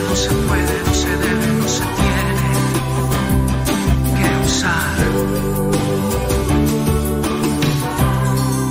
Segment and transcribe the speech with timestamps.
[0.00, 2.44] no se puede, no se debe, no se tiene
[4.16, 4.96] que usar.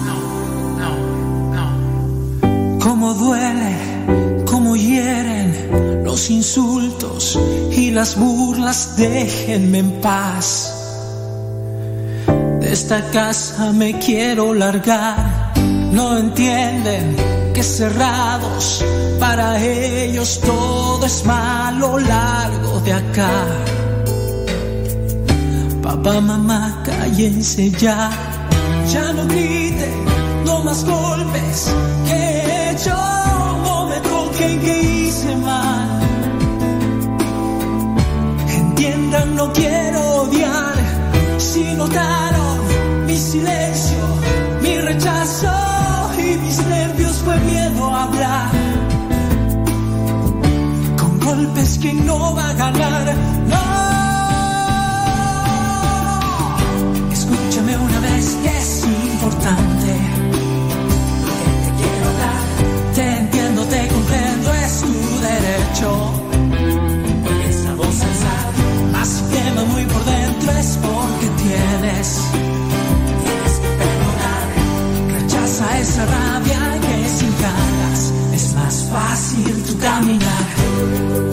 [0.08, 0.18] No,
[0.80, 0.92] no,
[1.52, 2.80] no.
[2.80, 3.76] Cómo duele,
[4.46, 7.40] cómo hieren los insultos
[7.72, 10.74] y las burlas, déjenme en paz.
[12.60, 15.54] De esta casa me quiero largar,
[15.92, 18.84] no entienden cerrados
[19.20, 23.46] para ellos todo es malo largo de acá.
[25.82, 28.10] Papá, mamá, cállense ya,
[28.92, 30.06] ya no griten,
[30.46, 31.74] no más golpes
[32.06, 32.96] que he hecho,
[33.66, 35.90] no me toquen que hice mal.
[38.50, 40.76] Entiendan, no quiero odiar,
[41.38, 44.04] si notaron mi silencio,
[44.62, 45.61] mi rechazo
[47.32, 48.52] fue miedo a hablar.
[51.00, 53.16] Con golpes que no va a ganar,
[53.52, 53.64] no.
[57.12, 59.92] Escúchame una vez que es importante.
[61.26, 62.42] Que te quiero hablar,
[62.96, 64.94] te entiendo, te comprendo, es tu
[65.30, 65.90] derecho.
[67.50, 68.52] Esa voz alzada
[68.92, 72.08] más quema muy por dentro es porque tienes,
[73.24, 74.46] tienes que perdonar.
[75.16, 76.61] Rechaza esa rabia
[78.92, 81.31] fácil tu caminar.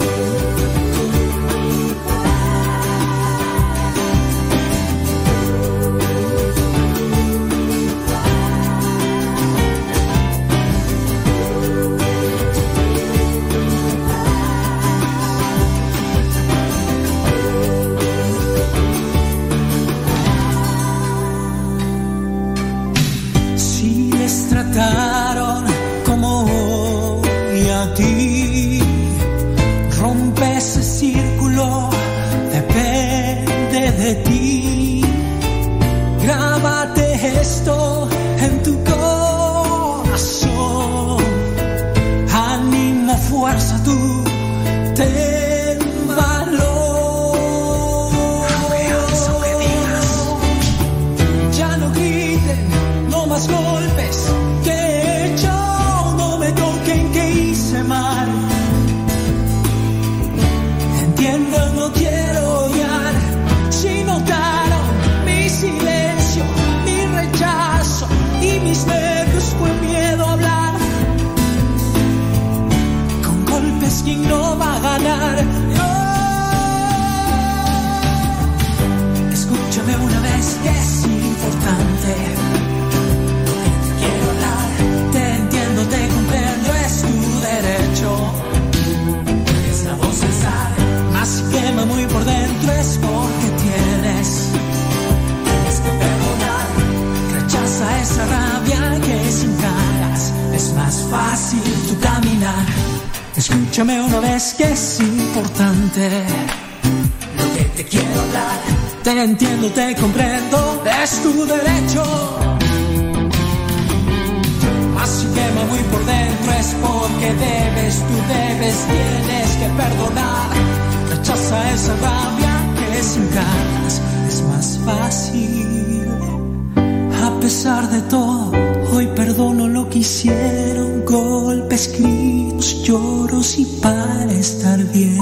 [127.49, 128.51] Pesar de todo,
[128.93, 135.17] hoy perdono lo que hicieron, golpes, gritos, lloros y para estar bien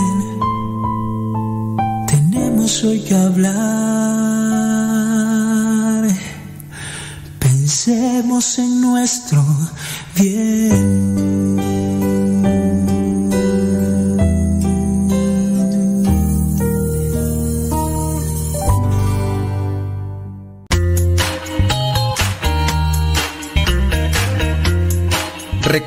[2.05, 3.55] tenemos hoy que hablar.
[7.39, 9.41] Pensemos en nuestro
[10.17, 11.06] bien.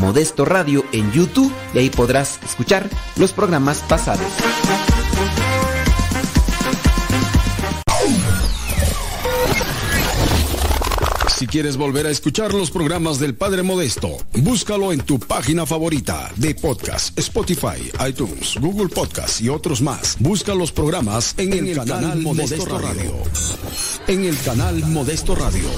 [0.00, 4.26] Modesto Radio en YouTube y ahí podrás escuchar los programas pasados.
[11.42, 16.30] Si quieres volver a escuchar los programas del Padre Modesto, búscalo en tu página favorita
[16.36, 20.16] de podcast, Spotify, iTunes, Google Podcast y otros más.
[20.20, 23.24] Busca los programas en, el, canal, Modesto, Radio.
[24.06, 25.68] En el canal Modesto Radio.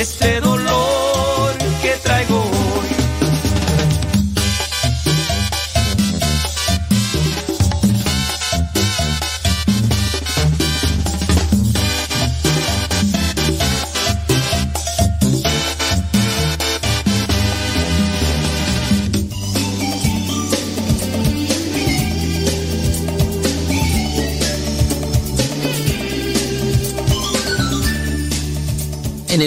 [0.00, 0.47] It's little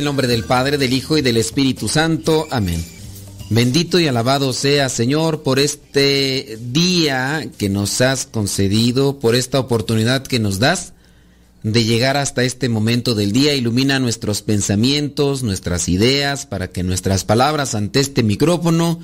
[0.01, 2.47] del Padre, del Hijo y del Espíritu Santo.
[2.49, 2.83] Amén.
[3.51, 10.25] Bendito y alabado sea, Señor, por este día que nos has concedido, por esta oportunidad
[10.25, 10.93] que nos das
[11.61, 13.53] de llegar hasta este momento del día.
[13.53, 18.99] Ilumina nuestros pensamientos, nuestras ideas, para que nuestras palabras ante este micrófono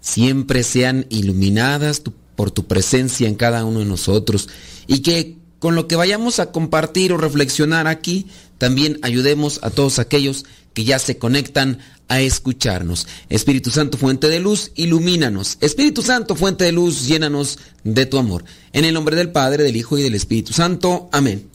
[0.00, 2.02] siempre sean iluminadas
[2.36, 4.48] por tu presencia en cada uno de nosotros
[4.86, 8.26] y que con lo que vayamos a compartir o reflexionar aquí,
[8.62, 13.08] también ayudemos a todos aquellos que ya se conectan a escucharnos.
[13.28, 15.58] Espíritu Santo, fuente de luz, ilumínanos.
[15.60, 18.44] Espíritu Santo, fuente de luz, llénanos de tu amor.
[18.72, 21.08] En el nombre del Padre, del Hijo y del Espíritu Santo.
[21.10, 21.48] Amén.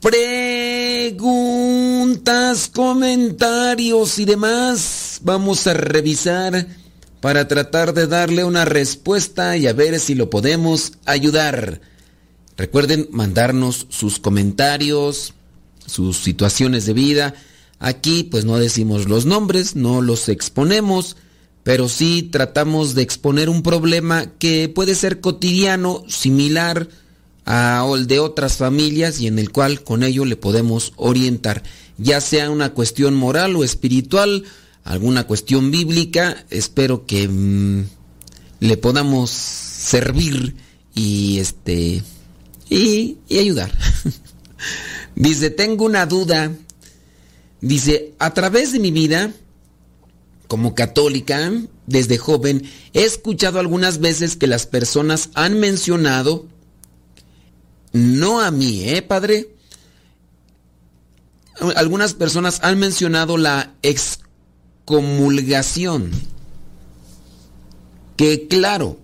[0.00, 1.10] Preguntas,
[2.72, 6.68] comentarios y demás vamos a revisar
[7.20, 11.82] para tratar de darle una respuesta y a ver si lo podemos ayudar.
[12.56, 15.34] Recuerden mandarnos sus comentarios,
[15.88, 17.34] sus situaciones de vida.
[17.80, 21.16] Aquí pues no decimos los nombres, no los exponemos,
[21.62, 26.88] pero sí tratamos de exponer un problema que puede ser cotidiano, similar
[27.44, 31.62] al de otras familias y en el cual con ello le podemos orientar,
[31.96, 34.44] ya sea una cuestión moral o espiritual,
[34.84, 37.84] alguna cuestión bíblica, espero que mm,
[38.60, 40.56] le podamos servir
[40.94, 42.02] y este
[42.68, 43.72] y, ayudar.
[45.18, 46.52] Dice, tengo una duda.
[47.60, 49.32] Dice, a través de mi vida,
[50.46, 51.50] como católica,
[51.88, 56.46] desde joven, he escuchado algunas veces que las personas han mencionado,
[57.92, 59.48] no a mí, ¿eh, padre?
[61.74, 66.12] Algunas personas han mencionado la excomulgación.
[68.16, 69.00] Que claro,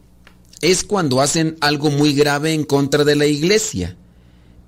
[0.61, 3.97] es cuando hacen algo muy grave en contra de la iglesia.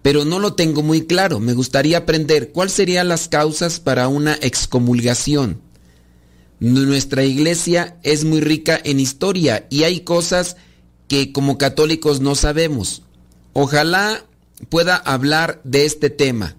[0.06, 1.40] Pero no lo tengo muy claro.
[1.40, 5.60] Me gustaría aprender cuáles serían las causas para una excomulgación.
[6.60, 10.56] Nuestra iglesia es muy rica en historia y hay cosas
[11.08, 13.02] que como católicos no sabemos.
[13.52, 14.24] Ojalá
[14.68, 16.54] pueda hablar de este tema.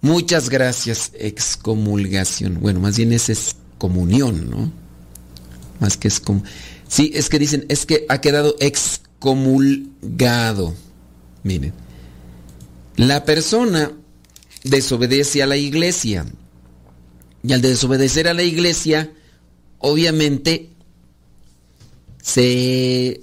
[0.00, 2.58] Muchas gracias, excomulgación.
[2.60, 4.72] Bueno, más bien es excomunión, ¿no?
[5.78, 6.42] Más que es como...
[6.88, 10.74] Sí, es que dicen, es que ha quedado excomulgado.
[11.44, 11.72] Miren,
[12.96, 13.92] la persona
[14.62, 16.26] desobedece a la iglesia.
[17.42, 19.10] Y al desobedecer a la iglesia,
[19.78, 20.70] obviamente
[22.22, 23.20] se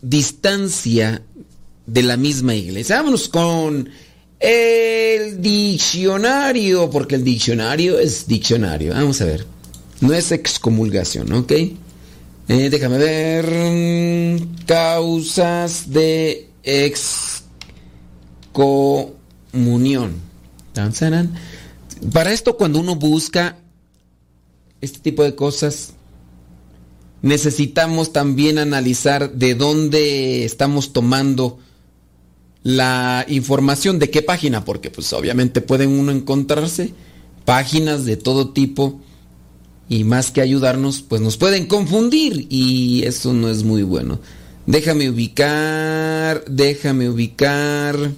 [0.00, 1.22] distancia
[1.86, 2.96] de la misma iglesia.
[2.96, 3.90] Vámonos con
[4.40, 8.94] el diccionario, porque el diccionario es diccionario.
[8.94, 9.46] Vamos a ver.
[10.00, 11.52] No es excomulgación, ¿ok?
[11.52, 13.46] Eh, déjame ver.
[13.46, 16.48] Mm, causas de
[18.52, 20.20] excomunión.
[22.12, 23.58] Para esto, cuando uno busca
[24.80, 25.94] este tipo de cosas,
[27.22, 31.58] necesitamos también analizar de dónde estamos tomando
[32.62, 36.92] la información, de qué página, porque pues obviamente pueden uno encontrarse
[37.44, 39.00] páginas de todo tipo
[39.88, 44.20] y más que ayudarnos, pues nos pueden confundir y eso no es muy bueno.
[44.66, 48.12] Déjame ubicar, déjame ubicar.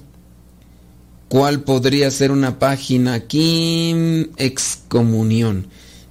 [1.34, 4.30] ¿Cuál podría ser una página aquí?
[4.36, 5.66] Excomunión.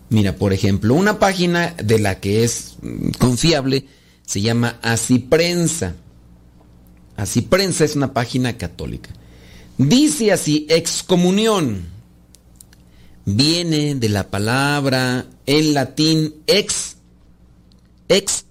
[0.09, 2.75] Mira, por ejemplo, una página de la que es
[3.19, 3.85] confiable
[4.25, 5.95] se llama Así Prensa.
[7.15, 9.11] Así Prensa es una página católica.
[9.77, 11.85] Dice así, excomunión.
[13.23, 16.97] Viene de la palabra en latín ex.
[18.09, 18.43] Ex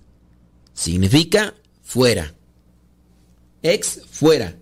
[0.72, 1.52] significa
[1.82, 2.32] fuera.
[3.62, 4.56] Ex fuera.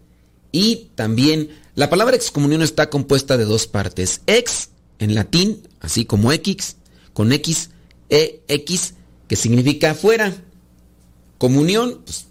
[0.50, 4.21] Y también la palabra excomunión está compuesta de dos partes.
[4.27, 4.69] Ex
[4.99, 6.77] en latín, así como X,
[7.15, 7.71] con X,
[8.11, 8.93] E, X,
[9.27, 10.45] que significa fuera.
[11.39, 12.27] Comunión, pues,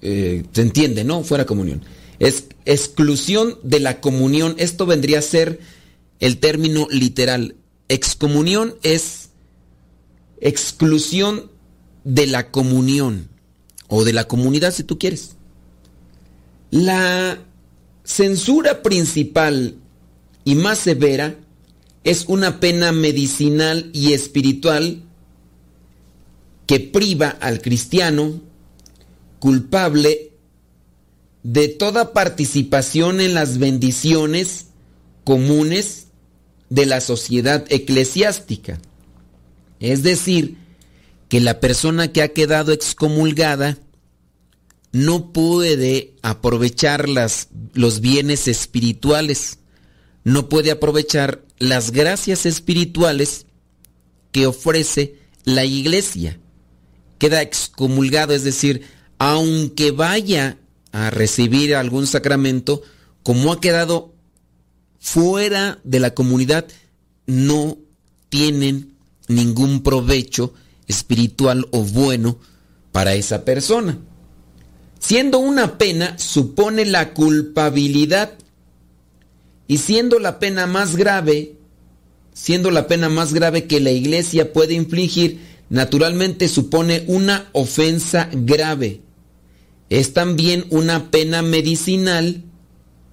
[0.00, 1.24] eh, se entiende, ¿no?
[1.24, 1.82] Fuera comunión.
[2.20, 4.54] Es exclusión de la comunión.
[4.56, 5.60] Esto vendría a ser
[6.18, 7.56] el término literal.
[7.90, 9.28] Excomunión es
[10.40, 11.50] exclusión
[12.04, 13.28] de la comunión
[13.88, 15.36] o de la comunidad si tú quieres.
[16.70, 17.44] La
[18.10, 19.76] censura principal
[20.44, 21.36] y más severa
[22.02, 25.04] es una pena medicinal y espiritual
[26.66, 28.40] que priva al cristiano
[29.38, 30.32] culpable
[31.44, 34.66] de toda participación en las bendiciones
[35.22, 36.08] comunes
[36.68, 38.80] de la sociedad eclesiástica.
[39.78, 40.56] Es decir,
[41.28, 43.78] que la persona que ha quedado excomulgada
[44.92, 49.58] no puede aprovechar las, los bienes espirituales,
[50.24, 53.46] no puede aprovechar las gracias espirituales
[54.32, 56.38] que ofrece la iglesia.
[57.18, 58.82] Queda excomulgado, es decir,
[59.18, 60.58] aunque vaya
[60.92, 62.82] a recibir algún sacramento,
[63.22, 64.14] como ha quedado
[64.98, 66.66] fuera de la comunidad,
[67.26, 67.78] no
[68.28, 68.96] tienen
[69.28, 70.52] ningún provecho
[70.88, 72.38] espiritual o bueno
[72.92, 73.98] para esa persona.
[75.00, 78.34] Siendo una pena, supone la culpabilidad
[79.66, 81.56] y siendo la pena más grave,
[82.34, 85.40] siendo la pena más grave que la iglesia puede infligir,
[85.70, 89.00] naturalmente supone una ofensa grave.
[89.88, 92.44] Es también una pena medicinal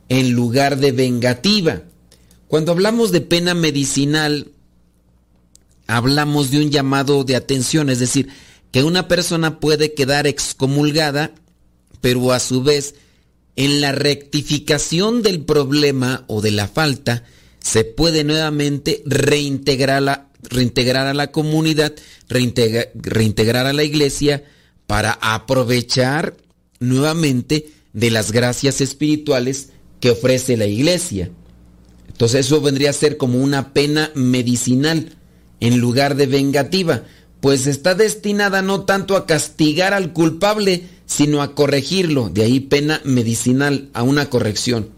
[0.09, 1.83] en lugar de vengativa.
[2.49, 4.51] Cuando hablamos de pena medicinal,
[5.87, 8.27] hablamos de un llamado de atención, es decir,
[8.71, 11.33] que una persona puede quedar excomulgada,
[12.01, 12.95] pero a su vez,
[13.55, 17.23] en la rectificación del problema o de la falta,
[17.59, 21.93] se puede nuevamente reintegrar, reintegrar a la comunidad,
[22.29, 24.43] reintegrar a la iglesia
[24.85, 26.37] para aprovechar
[26.79, 31.31] nuevamente de las gracias espirituales que ofrece la iglesia.
[32.07, 35.17] Entonces eso vendría a ser como una pena medicinal
[35.59, 37.03] en lugar de vengativa,
[37.47, 42.99] pues está destinada no tanto a castigar al culpable, sino a corregirlo, de ahí pena
[43.05, 44.89] medicinal, a una corrección,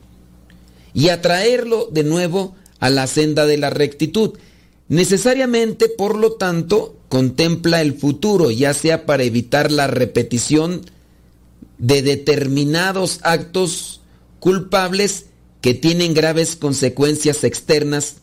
[0.95, 4.31] y a traerlo de nuevo a la senda de la rectitud.
[4.87, 10.81] Necesariamente, por lo tanto, contempla el futuro, ya sea para evitar la repetición
[11.77, 14.01] de determinados actos
[14.39, 15.27] culpables
[15.61, 18.15] que tienen graves consecuencias externas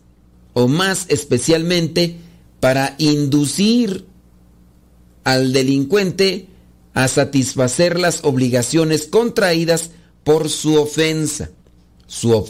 [0.52, 2.16] o más especialmente
[2.58, 4.04] para inducir
[5.26, 6.46] al delincuente
[6.94, 9.90] a satisfacer las obligaciones contraídas
[10.22, 11.50] por su ofensa.
[12.06, 12.48] Su,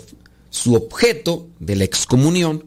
[0.51, 2.65] su objeto de la excomunión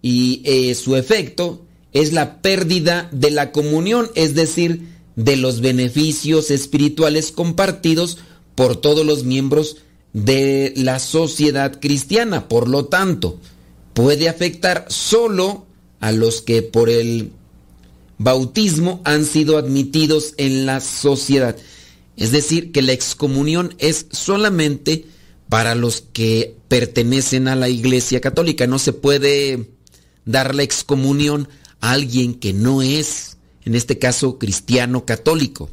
[0.00, 6.50] y eh, su efecto es la pérdida de la comunión, es decir, de los beneficios
[6.50, 8.16] espirituales compartidos
[8.54, 9.76] por todos los miembros
[10.14, 12.48] de la sociedad cristiana.
[12.48, 13.38] Por lo tanto,
[13.92, 15.66] puede afectar solo
[16.00, 17.32] a los que por el
[18.18, 21.56] bautismo han sido admitidos en la sociedad.
[22.16, 25.06] Es decir, que la excomunión es solamente
[25.48, 28.66] para los que pertenecen a la Iglesia Católica.
[28.66, 29.70] No se puede
[30.24, 31.48] dar la excomunión
[31.80, 35.70] a alguien que no es, en este caso, cristiano católico.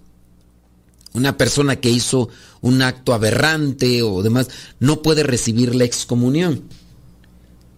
[1.13, 2.29] Una persona que hizo
[2.61, 4.49] un acto aberrante o demás
[4.79, 6.63] no puede recibir la excomunión.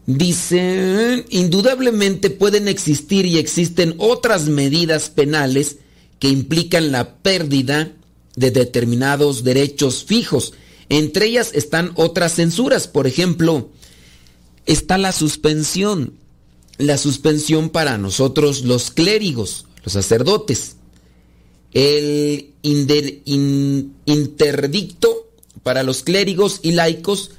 [0.08, 5.80] Dice, indudablemente pueden existir y existen otras medidas penales
[6.20, 7.92] que implican la pérdida
[8.38, 10.54] de determinados derechos fijos.
[10.88, 12.88] Entre ellas están otras censuras.
[12.88, 13.70] Por ejemplo,
[14.66, 16.14] está la suspensión.
[16.78, 20.78] La suspensión para nosotros los clérigos, los sacerdotes.
[21.74, 22.54] El
[24.06, 25.28] interdicto
[25.64, 27.32] para los clérigos y laicos,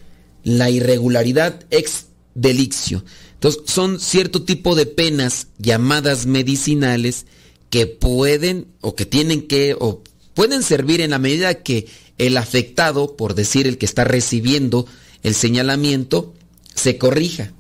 [0.45, 2.08] la irregularidad ex
[2.41, 3.05] deliccio.
[3.35, 7.27] Entonces, son cierto tipo de penas llamadas medicinales
[7.71, 10.03] que pueden o que tienen que o
[10.35, 14.87] pueden servir en la medida que el afectado, por decir el que está recibiendo
[15.23, 16.35] el señalamiento,
[16.75, 17.53] se corrija.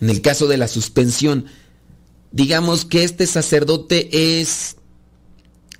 [0.00, 1.46] En el caso de la suspensión,
[2.30, 4.76] digamos que este sacerdote es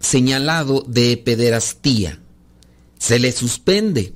[0.00, 2.20] señalado de pederastía.
[2.98, 4.14] Se le suspende.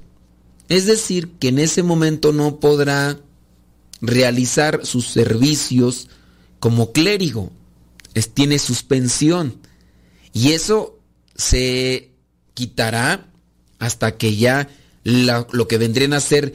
[0.68, 3.20] Es decir, que en ese momento no podrá
[4.02, 6.08] realizar sus servicios
[6.58, 7.50] como clérigo.
[8.34, 9.56] tiene suspensión.
[10.34, 10.98] Y eso
[11.34, 12.10] se
[12.52, 13.30] quitará
[13.78, 14.68] hasta que ya
[15.04, 16.54] lo que vendrían a ser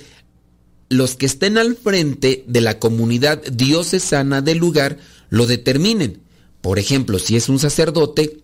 [0.90, 5.00] los que estén al frente de la comunidad diocesana del lugar
[5.30, 6.22] lo determinen.
[6.62, 8.40] Por ejemplo, si es un sacerdote,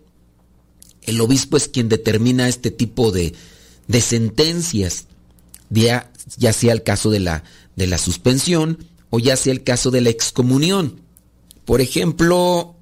[1.02, 3.34] el obispo es quien determina este tipo de,
[3.88, 5.06] de sentencias,
[5.70, 7.44] ya, ya, sea el caso de la,
[7.76, 8.78] de la suspensión
[9.14, 11.00] o ya sea el caso de la excomunión.
[11.64, 12.74] Por ejemplo,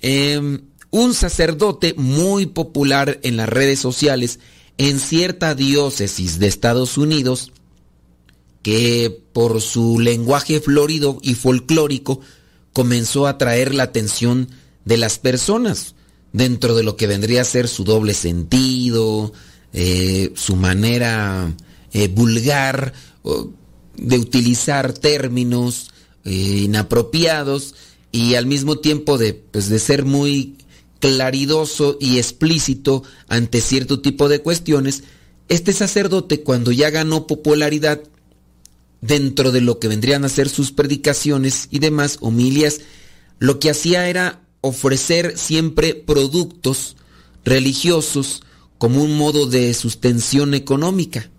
[0.00, 4.40] em, un sacerdote muy popular en las redes sociales
[4.78, 7.52] en cierta diócesis de Estados Unidos,
[8.62, 12.20] que por su lenguaje florido y folclórico
[12.72, 14.48] comenzó a atraer la atención
[14.86, 15.96] de las personas
[16.32, 19.34] dentro de lo que vendría a ser su doble sentido,
[19.74, 21.54] eh, su manera
[21.92, 22.94] eh, vulgar
[23.96, 25.90] de utilizar términos
[26.24, 27.74] eh, inapropiados
[28.12, 30.56] y al mismo tiempo de, pues, de ser muy
[31.00, 35.04] claridoso y explícito ante cierto tipo de cuestiones,
[35.48, 38.00] este sacerdote cuando ya ganó popularidad
[39.00, 42.80] dentro de lo que vendrían a ser sus predicaciones y demás homilias,
[43.38, 46.96] lo que hacía era ofrecer siempre productos
[47.44, 48.42] religiosos
[48.78, 51.30] como un modo de sustención económica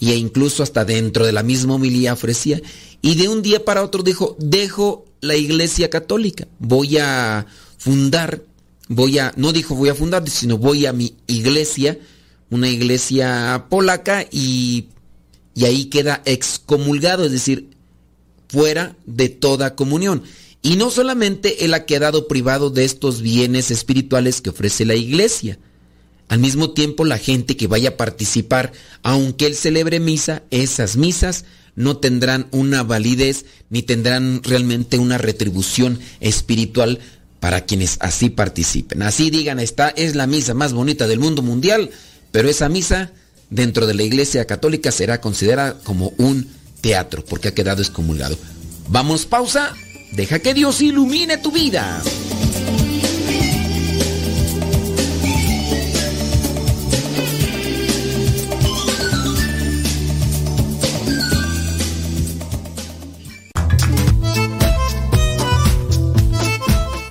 [0.00, 2.60] e incluso hasta dentro de la misma homilía ofrecía.
[3.02, 7.46] Y de un día para otro dijo, dejo la iglesia católica, voy a
[7.78, 8.42] fundar,
[8.88, 11.98] voy a, no dijo voy a fundar, sino voy a mi iglesia,
[12.50, 14.88] una iglesia polaca y,
[15.54, 17.70] y ahí queda excomulgado, es decir,
[18.48, 20.22] fuera de toda comunión.
[20.62, 25.58] Y no solamente él ha quedado privado de estos bienes espirituales que ofrece la iglesia,
[26.28, 31.44] al mismo tiempo, la gente que vaya a participar, aunque él celebre misa, esas misas
[31.76, 37.00] no tendrán una validez ni tendrán realmente una retribución espiritual
[37.40, 39.02] para quienes así participen.
[39.02, 41.90] Así digan, esta es la misa más bonita del mundo mundial,
[42.32, 43.12] pero esa misa
[43.50, 46.48] dentro de la Iglesia Católica será considerada como un
[46.80, 48.38] teatro porque ha quedado excomulgado.
[48.88, 49.74] Vamos, pausa,
[50.12, 52.02] deja que Dios ilumine tu vida.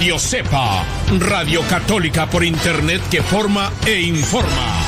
[0.00, 0.82] Radio Cepa,
[1.18, 4.80] Radio Católica por Internet que forma e informa.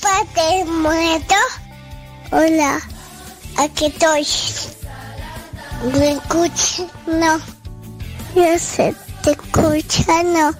[0.00, 1.34] Padre muerto.
[2.30, 2.80] Hola,
[3.58, 4.26] aquí estoy.
[5.92, 6.86] ¿Me escucha?
[7.06, 7.38] No.
[8.34, 10.50] Yo se te escucha, no.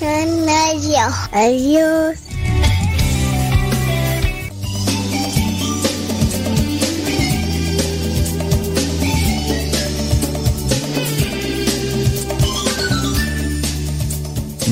[0.00, 1.06] No, no, yo.
[1.30, 2.23] Adiós.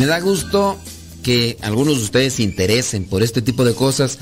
[0.03, 0.81] Me da gusto
[1.23, 4.19] que algunos de ustedes se interesen por este tipo de cosas,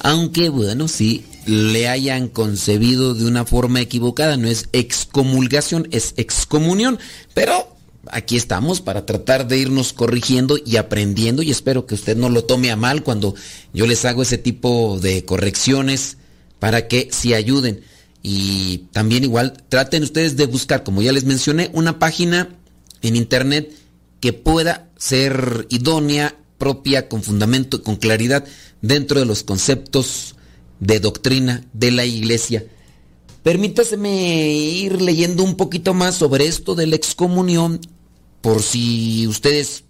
[0.00, 6.98] aunque bueno, sí, le hayan concebido de una forma equivocada, no es excomulgación, es excomunión,
[7.32, 7.76] pero
[8.08, 12.42] aquí estamos para tratar de irnos corrigiendo y aprendiendo y espero que usted no lo
[12.42, 13.36] tome a mal cuando
[13.72, 16.16] yo les hago ese tipo de correcciones
[16.58, 17.82] para que sí ayuden.
[18.20, 22.48] Y también igual traten ustedes de buscar, como ya les mencioné, una página
[23.00, 23.72] en internet
[24.18, 28.44] que pueda ser idónea, propia, con fundamento, con claridad
[28.82, 30.36] dentro de los conceptos
[30.78, 32.66] de doctrina de la iglesia.
[33.42, 37.80] Permítaseme ir leyendo un poquito más sobre esto de la excomunión,
[38.42, 39.84] por si ustedes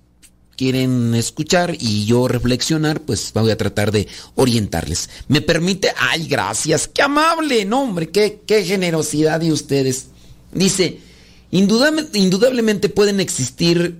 [0.57, 5.11] quieren escuchar y yo reflexionar, pues voy a tratar de orientarles.
[5.27, 5.93] ¿Me permite?
[5.97, 10.07] Ay, gracias, qué amable, no hombre, qué, qué generosidad de ustedes.
[10.53, 11.01] Dice,
[11.51, 13.97] indudablemente pueden existir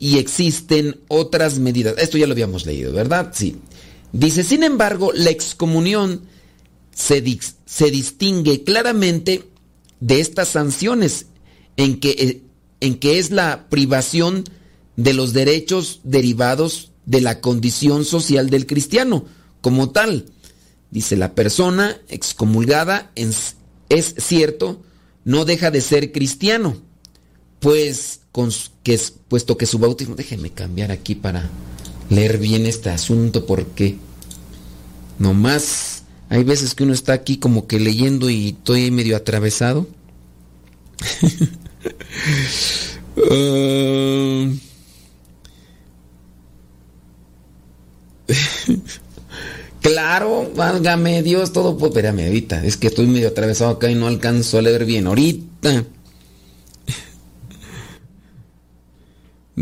[0.00, 1.94] y existen otras medidas.
[1.98, 3.32] Esto ya lo habíamos leído, ¿verdad?
[3.34, 3.58] Sí.
[4.12, 6.22] Dice, sin embargo, la excomunión
[6.92, 9.44] se, distingue claramente
[10.00, 11.26] de estas sanciones
[11.76, 12.42] en que, eh,
[12.80, 14.44] en que es la privación
[14.96, 19.26] de los derechos derivados de la condición social del cristiano
[19.60, 20.26] como tal.
[20.90, 23.56] Dice, la persona excomulgada es,
[23.90, 24.82] es cierto,
[25.24, 26.76] no deja de ser cristiano,
[27.60, 28.19] pues
[28.82, 31.48] que, puesto que su bautismo, déjenme cambiar aquí para
[32.08, 33.96] leer bien este asunto porque
[35.18, 39.86] nomás hay veces que uno está aquí como que leyendo y estoy medio atravesado.
[43.22, 44.46] Ah.
[49.80, 51.76] claro, válgame Dios, todo.
[51.76, 52.64] Pues, espérame, ahorita.
[52.64, 55.06] Es que estoy medio atravesado acá y no alcanzo a leer bien.
[55.06, 55.84] Ahorita.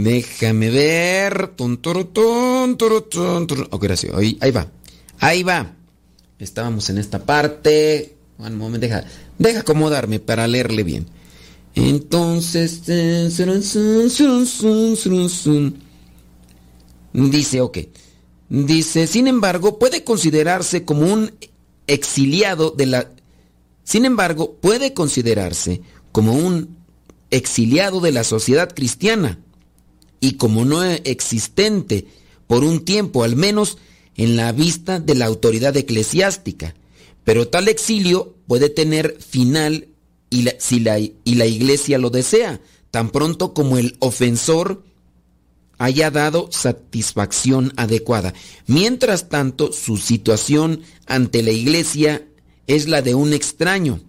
[0.03, 1.55] Déjame ver.
[3.71, 4.15] Ok, gracias.
[4.15, 4.69] Ahí, va.
[5.19, 5.75] Ahí va.
[6.39, 8.15] Estábamos en esta parte.
[8.39, 9.05] Un momento, deja,
[9.39, 11.07] deja acomodarme para leerle bien.
[11.75, 12.83] Entonces.
[17.13, 17.79] Dice, ok.
[18.51, 21.33] Dice, sin embargo, puede considerarse como un
[21.89, 23.11] exiliado de la.
[23.83, 25.83] Sin embargo, puede considerarse
[26.13, 26.77] como un
[27.31, 29.41] exiliado de la sociedad cristiana
[30.21, 32.07] y como no existente
[32.47, 33.79] por un tiempo al menos
[34.17, 36.75] en la vista de la autoridad eclesiástica.
[37.25, 39.89] Pero tal exilio puede tener final
[40.31, 44.83] y la, si la, y la iglesia lo desea, tan pronto como el ofensor
[45.79, 48.35] haya dado satisfacción adecuada.
[48.67, 52.27] Mientras tanto, su situación ante la iglesia
[52.67, 54.01] es la de un extraño.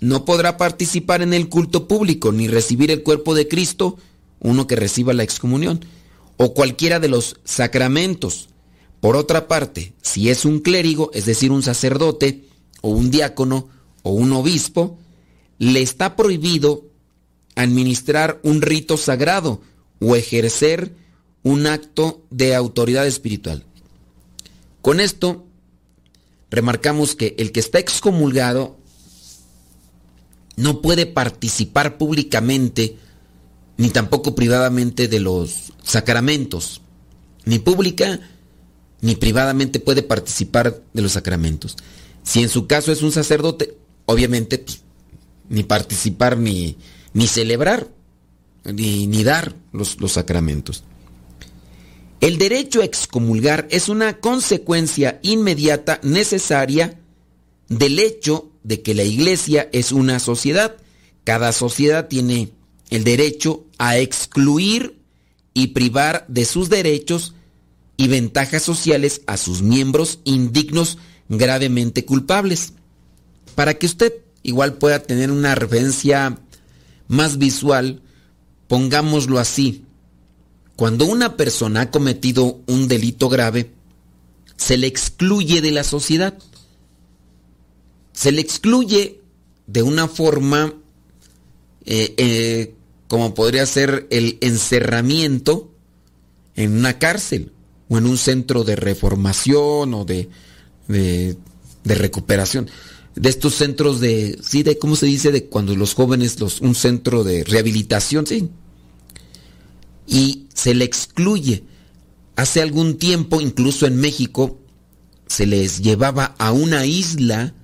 [0.00, 3.96] No podrá participar en el culto público ni recibir el cuerpo de Cristo
[4.40, 5.84] uno que reciba la excomunión,
[6.36, 8.48] o cualquiera de los sacramentos.
[9.00, 12.44] Por otra parte, si es un clérigo, es decir, un sacerdote,
[12.82, 13.68] o un diácono,
[14.02, 14.98] o un obispo,
[15.58, 16.84] le está prohibido
[17.54, 19.60] administrar un rito sagrado
[20.00, 20.94] o ejercer
[21.42, 23.64] un acto de autoridad espiritual.
[24.82, 25.46] Con esto,
[26.50, 28.76] remarcamos que el que está excomulgado
[30.56, 32.96] no puede participar públicamente
[33.76, 36.80] ni tampoco privadamente de los sacramentos.
[37.44, 38.20] Ni pública
[39.00, 41.76] ni privadamente puede participar de los sacramentos.
[42.22, 44.80] Si en su caso es un sacerdote, obviamente pues,
[45.48, 46.76] ni participar ni,
[47.12, 47.88] ni celebrar,
[48.64, 50.82] ni, ni dar los, los sacramentos.
[52.20, 56.98] El derecho a excomulgar es una consecuencia inmediata necesaria
[57.68, 60.76] del hecho de que la iglesia es una sociedad.
[61.24, 62.50] Cada sociedad tiene
[62.90, 64.98] el derecho a excluir
[65.54, 67.34] y privar de sus derechos
[67.96, 72.74] y ventajas sociales a sus miembros indignos gravemente culpables.
[73.54, 74.12] Para que usted
[74.42, 76.38] igual pueda tener una referencia
[77.08, 78.02] más visual,
[78.68, 79.84] pongámoslo así.
[80.76, 83.72] Cuando una persona ha cometido un delito grave,
[84.56, 86.36] se le excluye de la sociedad.
[88.12, 89.20] Se le excluye
[89.66, 90.74] de una forma
[91.84, 92.75] eh, eh,
[93.08, 95.70] como podría ser el encerramiento
[96.54, 97.52] en una cárcel
[97.88, 100.28] o en un centro de reformación o de,
[100.88, 101.36] de,
[101.84, 102.68] recuperación.
[103.14, 105.30] de estos centros de, sí, de, ¿cómo se dice?
[105.30, 108.50] De cuando los jóvenes, los, un centro de rehabilitación, sí.
[110.06, 111.64] Y se le excluye.
[112.34, 114.58] Hace algún tiempo, incluso en México,
[115.26, 117.54] se les llevaba a una isla,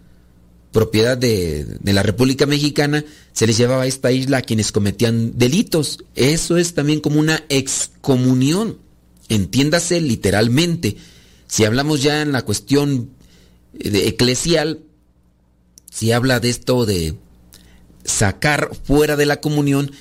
[0.73, 6.05] propiedad de, la República Mexicana, se les llevaba a esta isla a quienes cometían delitos.
[6.15, 8.79] Eso es también como una excomunión.
[9.29, 10.97] Entiéndase literalmente.
[11.47, 13.11] Si hablamos ya en la cuestión
[13.75, 14.81] de eclesial,
[15.91, 17.15] si habla de esto de
[18.05, 19.93] sacar fuera de la comunión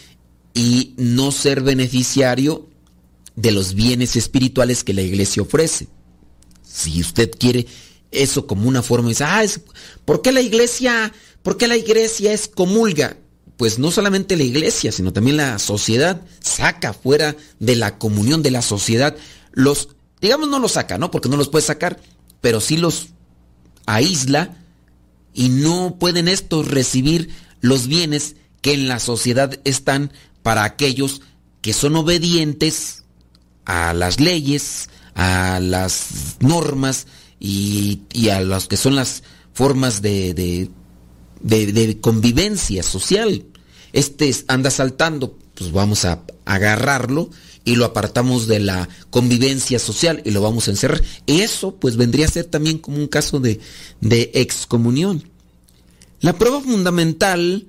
[0.53, 2.67] y no ser beneficiario
[3.35, 5.87] de los bienes espirituales que la iglesia ofrece.
[6.63, 7.67] Si usted quiere
[8.11, 9.43] eso como una forma de decir, ah,
[10.05, 13.17] ¿por qué la iglesia, por qué la iglesia es comulga?
[13.57, 18.51] Pues no solamente la iglesia, sino también la sociedad saca fuera de la comunión de
[18.51, 19.15] la sociedad
[19.53, 19.89] los,
[20.21, 21.11] digamos no los saca, ¿no?
[21.11, 21.99] Porque no los puede sacar,
[22.41, 23.09] pero sí los
[23.85, 24.57] aísla
[25.33, 30.11] y no pueden estos recibir los bienes que en la sociedad están
[30.43, 31.21] para aquellos
[31.61, 33.03] que son obedientes
[33.65, 37.07] a las leyes, a las normas
[37.41, 39.23] y, a las que son las
[39.53, 40.69] formas de,
[41.41, 43.43] de, convivencia social.
[43.93, 47.29] Este anda saltando, pues vamos a agarrarlo
[47.65, 51.01] y lo apartamos de la convivencia social y lo vamos a encerrar.
[51.25, 53.59] Eso pues vendría a ser también como un caso de,
[53.99, 55.23] de excomunión.
[56.19, 57.67] La prueba fundamental,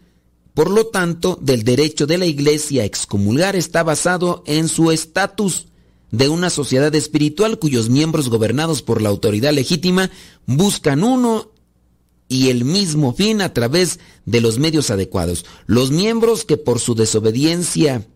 [0.53, 5.67] por lo tanto, del derecho de la iglesia a excomulgar está basado en su estatus
[6.13, 10.11] de una sociedad espiritual cuyos miembros gobernados por la autoridad legítima
[10.47, 11.51] buscan uno
[12.29, 15.45] y el mismo fin a través de los medios adecuados.
[15.67, 18.07] Los miembros que por su desobediencia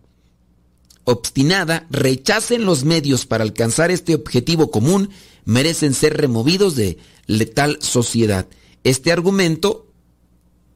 [1.03, 5.09] obstinada rechacen los medios para alcanzar este objetivo común
[5.45, 6.97] merecen ser removidos de
[7.53, 8.47] tal sociedad.
[8.83, 9.87] Este argumento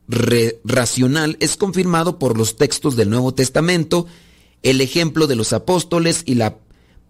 [0.08, 4.08] racional es confirmado por los textos del Nuevo Testamento,
[4.64, 6.58] el ejemplo de los apóstoles y la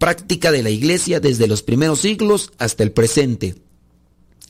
[0.02, 3.54] práctica de la iglesia desde los primeros siglos hasta el presente.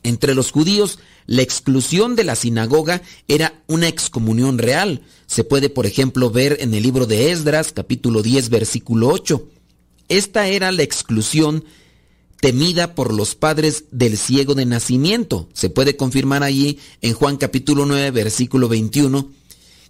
[0.01, 5.03] Entre los judíos, la exclusión de la sinagoga era una excomunión real.
[5.27, 9.47] Se puede, por ejemplo, ver en el libro de Esdras, capítulo 10, versículo 8.
[10.09, 11.63] Esta era la exclusión
[12.41, 15.49] temida por los padres del ciego de nacimiento.
[15.53, 19.29] Se puede confirmar allí en Juan capítulo 9, versículo 21,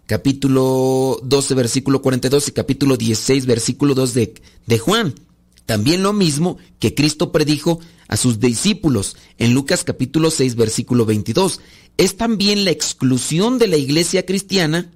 [0.08, 4.34] capítulo 12, versículo 42 y capítulo 16, versículo 2 de,
[4.67, 5.15] de Juan.
[5.65, 11.62] También lo mismo que Cristo predijo a sus discípulos en Lucas capítulo 6 versículo 22.
[11.97, 14.91] Es también la exclusión de la iglesia cristiana,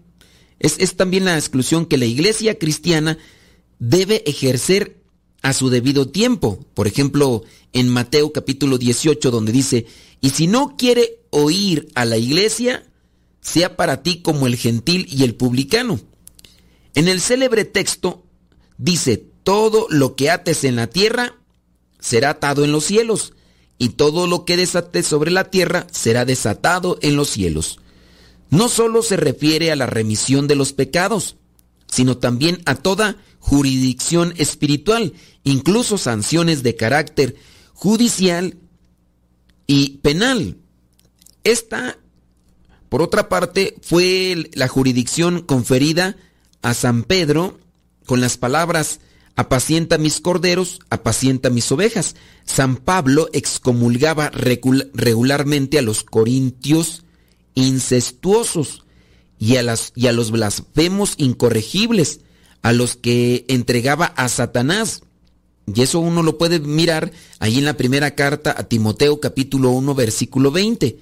[0.59, 3.17] es, es también la exclusión que la iglesia cristiana
[3.79, 5.01] debe ejercer
[5.41, 6.65] a su debido tiempo.
[6.73, 9.85] Por ejemplo, en Mateo capítulo 18 donde dice,
[10.19, 12.85] y si no quiere oír a la iglesia,
[13.41, 15.99] sea para ti como el gentil y el publicano.
[16.95, 18.25] En el célebre texto
[18.77, 21.37] dice, todo lo que ates en la tierra
[22.01, 23.31] será atado en los cielos,
[23.77, 27.79] y todo lo que desates sobre la tierra será desatado en los cielos.
[28.49, 31.37] No solo se refiere a la remisión de los pecados,
[31.89, 35.13] sino también a toda jurisdicción espiritual,
[35.45, 37.37] incluso sanciones de carácter
[37.71, 38.57] judicial
[39.65, 40.57] y penal.
[41.45, 41.97] Esta,
[42.89, 46.17] por otra parte, fue la jurisdicción conferida
[46.61, 47.57] a San Pedro
[48.05, 48.99] con las palabras
[49.37, 52.15] apacienta mis corderos, apacienta mis ovejas.
[52.43, 57.05] San Pablo excomulgaba regularmente a los corintios
[57.53, 58.83] incestuosos
[59.39, 59.63] y a,
[60.11, 62.21] los blasfemos incorregibles,
[62.63, 65.03] a los que entregaba a Satanás.
[65.71, 69.93] Y eso uno lo puede mirar ahí en la primera carta a Timoteo capítulo 1
[69.95, 70.97] versículo 20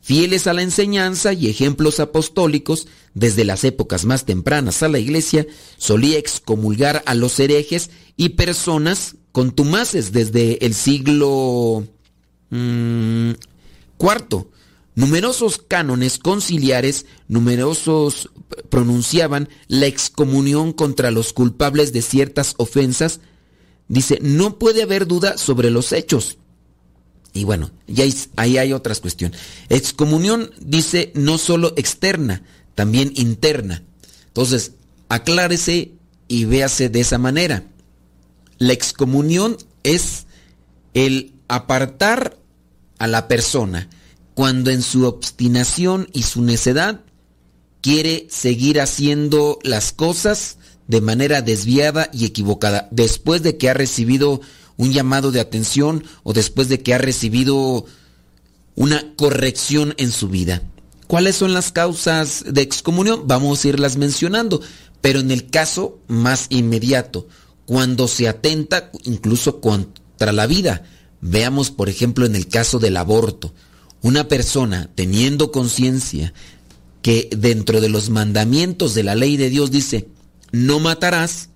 [0.00, 5.46] fieles a la enseñanza y ejemplos apostólicos, desde las épocas más tempranas a la iglesia,
[5.76, 11.84] solía excomulgar a los herejes y personas contumaces desde el siglo
[12.50, 12.58] IV.
[12.58, 13.34] Mm,
[14.94, 18.30] numerosos cánones conciliares, numerosos
[18.70, 23.20] pronunciaban la excomunión contra los culpables de ciertas ofensas.
[23.88, 26.38] Dice, no puede haber duda sobre los hechos
[27.32, 28.04] y bueno, ya
[28.36, 29.38] ahí hay otras cuestiones.
[29.68, 32.42] Excomunión dice no solo externa,
[32.74, 33.82] también interna.
[34.28, 34.72] Entonces,
[35.08, 35.92] aclárese
[36.26, 37.64] y véase de esa manera.
[38.58, 40.26] La excomunión es
[40.94, 42.38] el apartar
[42.98, 43.88] a la persona
[44.34, 47.00] cuando en su obstinación y su necedad
[47.80, 54.40] quiere seguir haciendo las cosas de manera desviada y equivocada, después de que ha recibido
[54.78, 57.84] un llamado de atención o después de que ha recibido
[58.74, 60.62] una corrección en su vida.
[61.08, 63.24] ¿Cuáles son las causas de excomunión?
[63.26, 64.62] Vamos a irlas mencionando,
[65.00, 67.28] pero en el caso más inmediato,
[67.66, 70.84] cuando se atenta incluso contra la vida.
[71.20, 73.52] Veamos, por ejemplo, en el caso del aborto.
[74.00, 76.32] Una persona teniendo conciencia
[77.02, 80.08] que dentro de los mandamientos de la ley de Dios dice,
[80.52, 81.47] no matarás,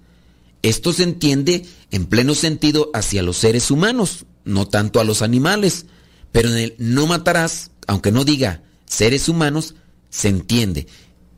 [0.63, 5.87] esto se entiende en pleno sentido hacia los seres humanos, no tanto a los animales,
[6.31, 9.75] pero en el no matarás, aunque no diga seres humanos,
[10.11, 10.87] se entiende.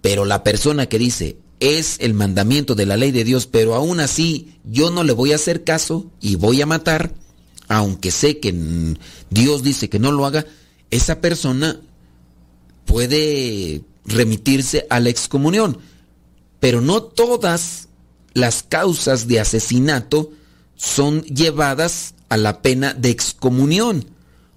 [0.00, 4.00] Pero la persona que dice, es el mandamiento de la ley de Dios, pero aún
[4.00, 7.14] así yo no le voy a hacer caso y voy a matar,
[7.68, 8.54] aunque sé que
[9.30, 10.44] Dios dice que no lo haga,
[10.90, 11.80] esa persona
[12.84, 15.78] puede remitirse a la excomunión.
[16.60, 17.88] Pero no todas
[18.34, 20.32] las causas de asesinato
[20.76, 24.06] son llevadas a la pena de excomunión.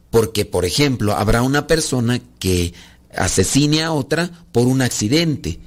[0.10, 2.74] Porque, por ejemplo, habrá una persona que
[3.16, 5.60] asesine a otra por un accidente.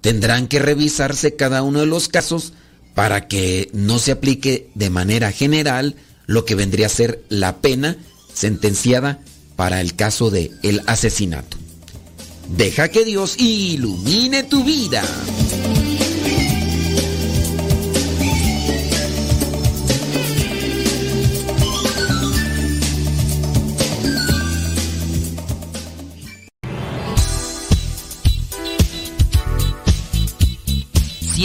[0.00, 2.52] Tendrán que revisarse cada uno de los casos
[2.94, 7.96] para que no se aplique de manera general lo que vendría a ser la pena
[8.32, 9.20] sentenciada
[9.56, 11.56] para el caso de el asesinato.
[12.48, 15.02] Deja que Dios ilumine tu vida.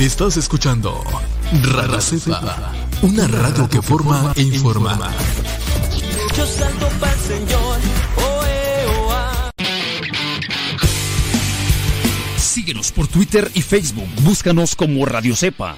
[0.00, 1.04] Estás escuchando
[1.52, 4.98] Radio Cepa, una radio que forma e informa.
[6.34, 7.78] Yo salto para Señor,
[12.38, 14.08] Síguenos por Twitter y Facebook.
[14.22, 15.76] Búscanos como Radio Cepa.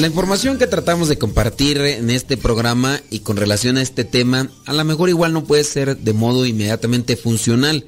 [0.00, 4.50] La información que tratamos de compartir en este programa y con relación a este tema,
[4.64, 7.84] a lo mejor igual no puede ser de modo inmediatamente funcional,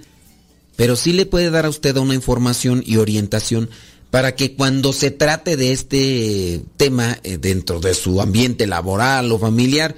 [0.76, 3.70] pero sí le puede dar a usted una información y orientación
[4.10, 9.38] para que cuando se trate de este tema eh, dentro de su ambiente laboral o
[9.38, 9.96] familiar,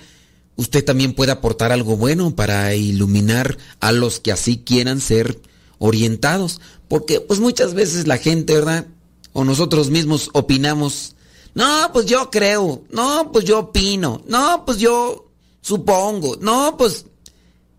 [0.54, 5.40] usted también pueda aportar algo bueno para iluminar a los que así quieran ser
[5.78, 8.86] orientados, porque pues muchas veces la gente, ¿verdad?
[9.32, 11.13] O nosotros mismos opinamos
[11.54, 12.84] no, pues yo creo.
[12.90, 14.22] No, pues yo opino.
[14.26, 16.36] No, pues yo supongo.
[16.40, 17.06] No, pues...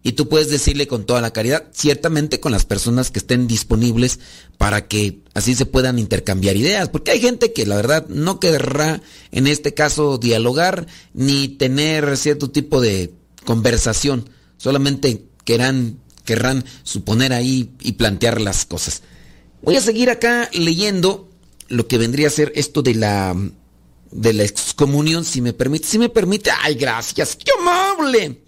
[0.02, 4.20] Y tú puedes decirle con toda la caridad, ciertamente con las personas que estén disponibles
[4.60, 6.90] para que así se puedan intercambiar ideas.
[6.90, 12.52] Porque hay gente que la verdad no querrá en este caso dialogar ni tener cierto
[12.52, 13.14] tipo de
[13.46, 14.30] conversación.
[14.58, 19.02] Solamente querrán, querrán suponer ahí y plantear las cosas.
[19.64, 21.32] Voy a seguir acá leyendo
[21.68, 23.36] lo que vendría a ser esto de la
[24.16, 25.88] de la excomunión, si me permite.
[25.88, 28.42] Si me permite, ay, gracias, qué amable.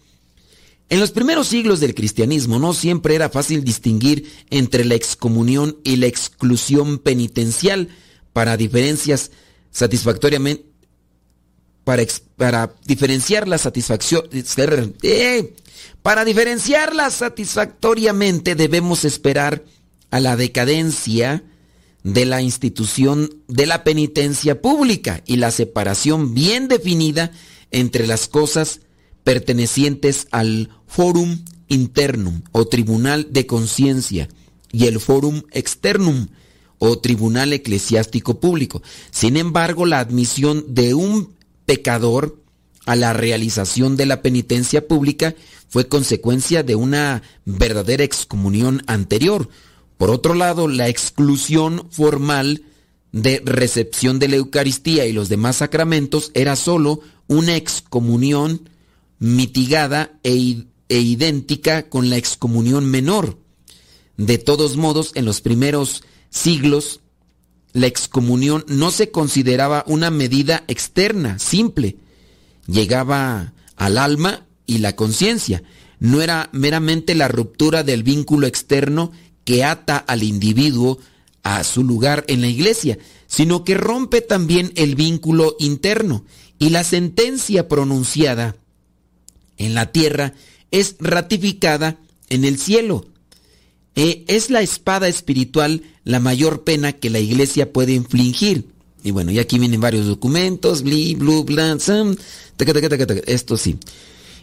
[0.89, 5.97] En los primeros siglos del cristianismo no siempre era fácil distinguir entre la excomunión y
[5.97, 7.89] la exclusión penitencial
[8.31, 9.31] para diferencias
[9.69, 10.65] satisfactoriamente
[11.83, 12.03] para,
[12.35, 15.55] para diferenciar la satisfacción eh,
[16.01, 19.63] para diferenciarla satisfactoriamente debemos esperar
[20.09, 21.43] a la decadencia
[22.13, 27.33] de la institución de la penitencia pública y la separación bien definida
[27.69, 28.79] entre las cosas
[29.25, 34.29] pertenecientes al forum internum o tribunal de conciencia
[34.71, 36.27] y el forum externum
[36.77, 38.81] o tribunal eclesiástico público.
[39.11, 41.33] Sin embargo, la admisión de un
[41.65, 42.41] pecador
[42.85, 45.35] a la realización de la penitencia pública
[45.67, 49.49] fue consecuencia de una verdadera excomunión anterior,
[49.97, 52.63] por otro lado, la exclusión formal
[53.11, 58.69] de recepción de la Eucaristía y los demás sacramentos era sólo una excomunión
[59.19, 63.39] mitigada e, e, idéntica con la excomunión menor.
[64.17, 67.01] De todos modos, en los primeros siglos,
[67.73, 71.97] la excomunión no se consideraba una medida externa, simple.
[72.67, 75.63] Llegaba al alma y la conciencia.
[75.99, 79.11] No era meramente la ruptura del vínculo externo
[79.47, 80.99] que ata al individuo
[81.41, 86.25] a su lugar en la iglesia, sino que rompe también el vínculo interno
[86.59, 88.57] y la sentencia pronunciada
[89.55, 90.33] en la tierra
[90.69, 91.97] es ratificada
[92.29, 93.05] en el cielo.
[93.95, 98.65] E es la espada espiritual la mayor pena que la iglesia puede infligir.
[99.01, 101.77] Y bueno, y aquí vienen varios documentos, bli, blu, bla,
[103.27, 103.77] esto sí.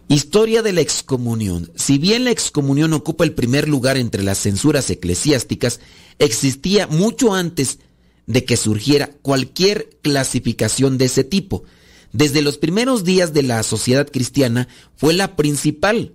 [0.09, 1.71] Historia de la excomunión.
[1.77, 5.81] Si bien la excomunión ocupa el primer lugar entre las censuras eclesiásticas,
[6.19, 7.79] existía mucho antes
[8.27, 11.65] de que surgiera cualquier clasificación de ese tipo.
[12.13, 16.13] Desde los primeros días de la sociedad cristiana fue la principal,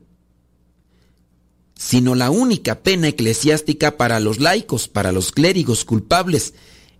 [1.75, 6.53] sino la única pena eclesiástica para los laicos, para los clérigos culpables.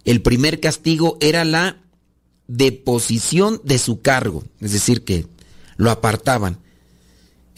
[0.05, 1.83] El primer castigo era la
[2.47, 5.27] deposición de su cargo, es decir, que
[5.77, 6.57] lo apartaban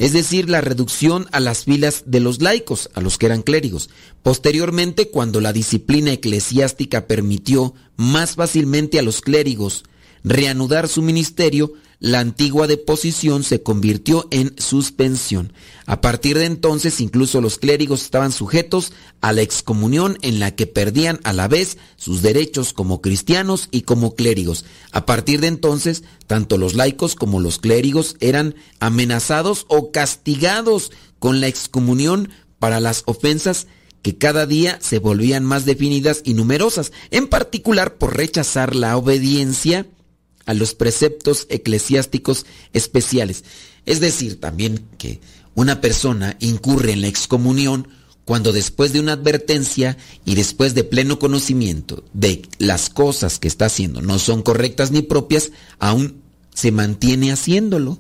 [0.01, 3.91] es decir, la reducción a las filas de los laicos, a los que eran clérigos.
[4.23, 9.83] Posteriormente, cuando la disciplina eclesiástica permitió más fácilmente a los clérigos
[10.23, 15.53] reanudar su ministerio, la antigua deposición se convirtió en suspensión.
[15.85, 18.91] A partir de entonces, incluso los clérigos estaban sujetos
[19.21, 23.83] a la excomunión en la que perdían a la vez sus derechos como cristianos y
[23.83, 24.65] como clérigos.
[24.91, 31.39] A partir de entonces, tanto los laicos como los clérigos eran amenazados o castigados con
[31.39, 33.67] la excomunión para las ofensas
[34.01, 39.85] que cada día se volvían más definidas y numerosas, en particular por rechazar la obediencia
[40.45, 43.43] a los preceptos eclesiásticos especiales.
[43.85, 45.19] Es decir, también que
[45.55, 47.87] una persona incurre en la excomunión
[48.25, 53.65] cuando después de una advertencia y después de pleno conocimiento de las cosas que está
[53.65, 56.21] haciendo no son correctas ni propias, aún
[56.53, 57.97] se mantiene haciéndolo.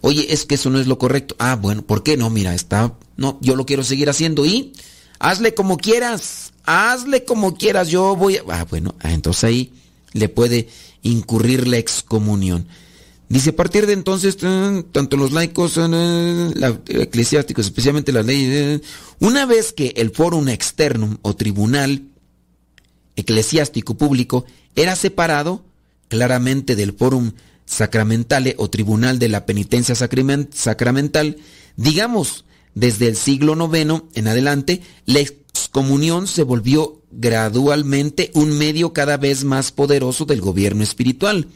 [0.00, 1.36] Oye, es que eso no es lo correcto.
[1.38, 2.28] Ah, bueno, ¿por qué no?
[2.30, 4.72] Mira, está, no, yo lo quiero seguir haciendo y
[5.20, 8.42] hazle como quieras, hazle como quieras, yo voy a...
[8.48, 9.72] Ah, bueno, ah, entonces ahí
[10.12, 10.68] le puede
[11.02, 12.66] incurrir la excomunión.
[13.28, 18.82] Dice, a partir de entonces, tanto los laicos, los eclesiásticos, especialmente las leyes,
[19.20, 22.02] una vez que el fórum externo o tribunal
[23.16, 24.44] eclesiástico público
[24.76, 25.64] era separado
[26.08, 27.32] claramente del fórum
[27.64, 31.36] sacramentale o tribunal de la penitencia sacramental,
[31.76, 32.44] digamos,
[32.74, 39.44] desde el siglo IX en adelante, la excomunión se volvió gradualmente un medio cada vez
[39.44, 41.48] más poderoso del gobierno espiritual,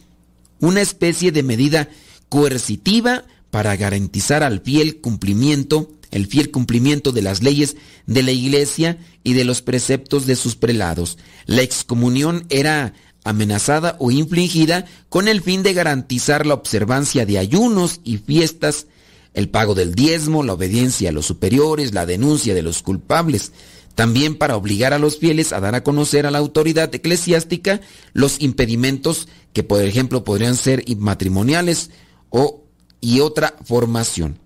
[0.61, 1.89] una especie de medida
[2.29, 7.77] coercitiva para garantizar al fiel cumplimiento, el fiel cumplimiento de las leyes
[8.07, 11.19] de la iglesia y de los preceptos de sus prelados.
[11.47, 12.95] La excomunión era
[13.25, 18.87] amenazada o infligida con el fin de garantizar la observancia de ayunos y fiestas,
[19.35, 23.53] el pago del diezmo, la obediencia a los superiores, la denuncia de los culpables,
[23.97, 27.81] también para obligar a los fieles a dar a conocer a la autoridad eclesiástica
[28.13, 31.91] los impedimentos que, por ejemplo, podrían ser matrimoniales
[32.29, 32.63] o,
[33.01, 34.39] y otra formación.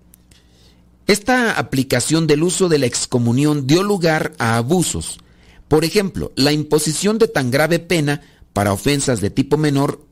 [1.05, 5.19] Esta aplicación del uso de la excomunión dio lugar a abusos.
[5.67, 8.21] Por ejemplo, la imposición de tan grave pena
[8.53, 10.05] para ofensas de tipo menor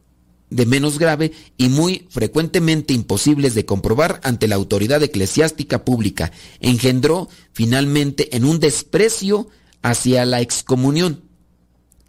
[0.50, 7.30] de menos grave y muy frecuentemente imposibles de comprobar ante la autoridad eclesiástica pública, engendró
[7.54, 9.47] finalmente en un desprecio
[9.82, 11.24] hacia la excomunión.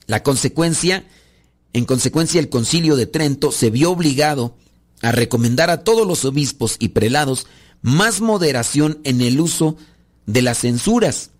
[0.07, 1.07] La consecuencia,
[1.72, 4.57] en consecuencia el concilio de Trento se vio obligado
[5.03, 7.47] a recomendar a todos los obispos y prelados
[7.82, 9.76] más moderación en el uso
[10.26, 11.30] de las censuras.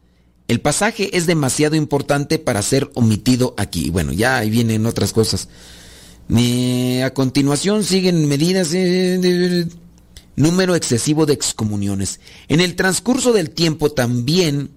[0.49, 3.91] El pasaje es demasiado importante para ser omitido aquí.
[3.91, 5.49] Bueno, ya ahí vienen otras cosas
[7.03, 9.67] a continuación siguen medidas de,
[10.37, 12.21] número excesivo de excomuniones.
[12.49, 14.71] En el transcurso del tiempo también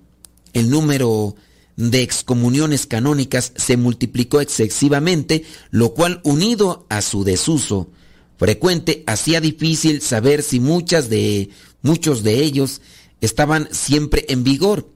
[0.53, 1.35] el número
[1.75, 7.89] de excomuniones canónicas se multiplicó excesivamente, lo cual unido a su desuso
[8.37, 11.49] frecuente hacía difícil saber si muchas de
[11.81, 12.81] muchos de ellos
[13.21, 14.89] estaban siempre en vigor.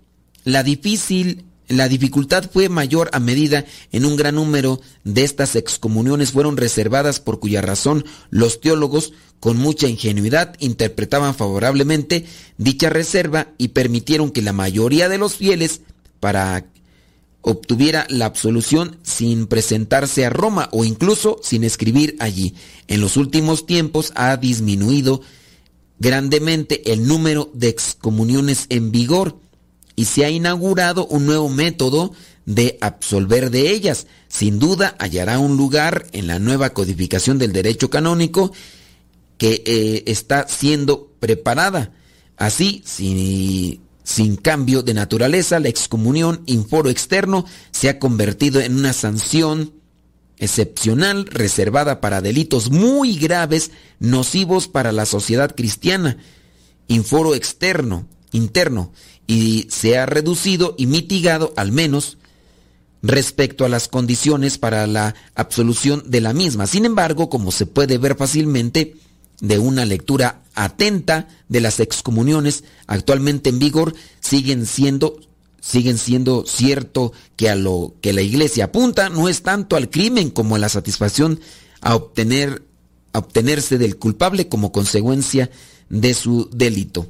[0.43, 6.31] La difícil la dificultad fue mayor a medida en un gran número de estas excomuniones
[6.31, 12.25] fueron reservadas por cuya razón los teólogos con mucha ingenuidad interpretaban favorablemente
[12.57, 15.81] dicha reserva y permitieron que la mayoría de los fieles
[16.19, 16.65] para
[17.41, 22.55] obtuviera la absolución sin presentarse a Roma o incluso sin escribir allí.
[22.87, 25.21] En los últimos tiempos ha disminuido
[25.99, 29.39] grandemente el número de excomuniones en vigor
[29.97, 32.13] y se ha inaugurado un nuevo método
[32.45, 34.05] de absolver de ellas.
[34.29, 38.53] Sin duda hallará un lugar en la nueva codificación del derecho canónico
[39.39, 41.91] que eh, está siendo preparada.
[42.37, 49.73] Así, sin, cambio de naturaleza, la excomunión foro externo se ha convertido en una sanción
[50.37, 56.17] excepcional reservada para delitos muy graves, nocivos para la sociedad cristiana.
[56.87, 58.93] Inforo externo, interno,
[59.27, 62.17] y se ha reducido y mitigado al menos
[63.03, 66.65] respecto a las condiciones para la absolución de la misma.
[66.65, 68.95] Sin embargo, como se puede ver fácilmente
[69.39, 75.19] de una lectura atenta de las excomuniones actualmente en vigor, siguen siendo
[75.59, 80.29] siguen siendo cierto que a lo que la iglesia apunta no es tanto al crimen
[80.29, 81.41] como a la satisfacción
[81.81, 82.63] a obtener
[83.11, 85.49] a obtenerse del culpable como consecuencia
[85.89, 87.07] de su delito.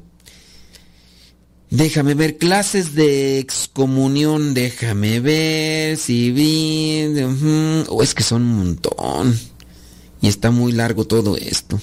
[1.70, 7.06] Déjame ver clases de excomunión, déjame ver si vi,
[7.90, 9.38] o es que son un montón
[10.22, 11.80] y está muy largo todo esto.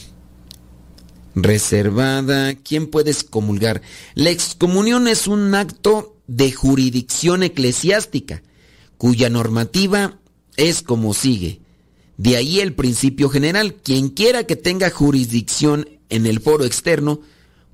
[1.35, 3.83] Reservada, ¿quién puede excomulgar?
[4.15, 8.43] La excomunión es un acto de jurisdicción eclesiástica,
[8.97, 10.19] cuya normativa
[10.57, 11.61] es como sigue.
[12.17, 17.21] De ahí el principio general, quien quiera que tenga jurisdicción en el foro externo,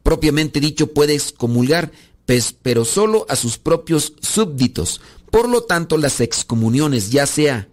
[0.03, 1.92] propiamente dicho, puede excomulgar,
[2.26, 5.01] pues, pero solo a sus propios súbditos.
[5.30, 7.68] Por lo tanto, las excomuniones, ya sea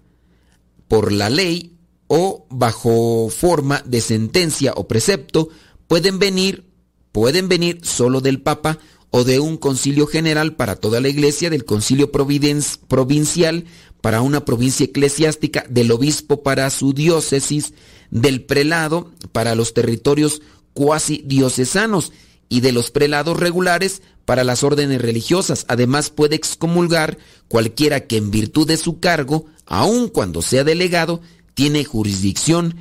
[0.87, 1.73] por la ley
[2.07, 5.49] o bajo forma de sentencia o precepto,
[5.87, 6.65] pueden venir,
[7.11, 11.65] pueden venir solo del Papa o de un concilio general para toda la iglesia, del
[11.65, 13.65] concilio provincial
[14.01, 17.73] para una provincia eclesiástica, del obispo para su diócesis,
[18.09, 20.41] del prelado para los territorios
[20.77, 22.11] cuasi diocesanos
[22.49, 25.65] y de los prelados regulares para las órdenes religiosas.
[25.67, 27.17] Además puede excomulgar
[27.47, 31.19] cualquiera que en virtud de su cargo, aun cuando sea delegado,
[31.55, 32.75] tiene jurisdicción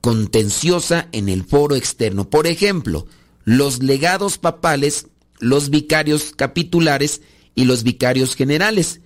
[0.00, 2.30] contenciosa en el foro externo.
[2.30, 3.06] Por ejemplo,
[3.42, 5.08] los legados papales,
[5.40, 7.20] los vicarios capitulares
[7.56, 9.00] y los vicarios generales.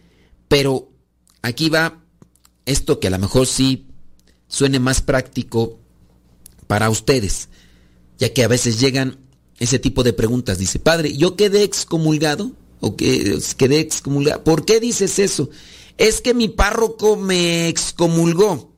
[0.49, 0.91] Pero
[1.41, 2.03] aquí va
[2.67, 3.87] esto que a lo mejor sí
[4.49, 5.81] suene más práctico
[6.67, 7.49] para ustedes,
[8.23, 9.19] ya que a veces llegan
[9.59, 10.57] ese tipo de preguntas.
[10.57, 12.53] Dice, padre, ¿yo quedé excomulgado?
[12.79, 14.45] ¿O que quedé excomulgado?
[14.45, 15.51] ¿Por qué dices eso?
[15.99, 18.71] Es que mi párroco me excomulgó.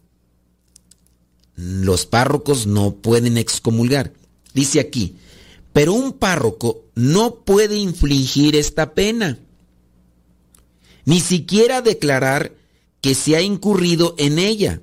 [1.56, 4.14] Los párrocos no pueden excomulgar.
[4.54, 5.16] Dice aquí,
[5.74, 9.38] pero un párroco no puede infligir esta pena,
[11.04, 12.54] ni siquiera declarar
[13.02, 14.80] que se ha incurrido en ella.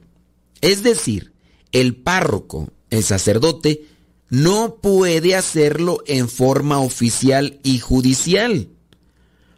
[0.62, 1.32] Es decir,
[1.72, 3.88] el párroco, el sacerdote,
[4.32, 8.69] no puede hacerlo en forma oficial y judicial.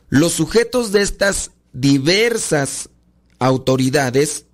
[0.10, 2.90] Los sujetos de estas diversas
[3.38, 4.48] autoridades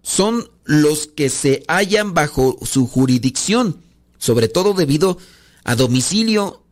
[0.00, 3.82] son los que se hallan bajo su jurisdicción,
[4.16, 5.18] sobre todo debido
[5.64, 6.64] a domicilio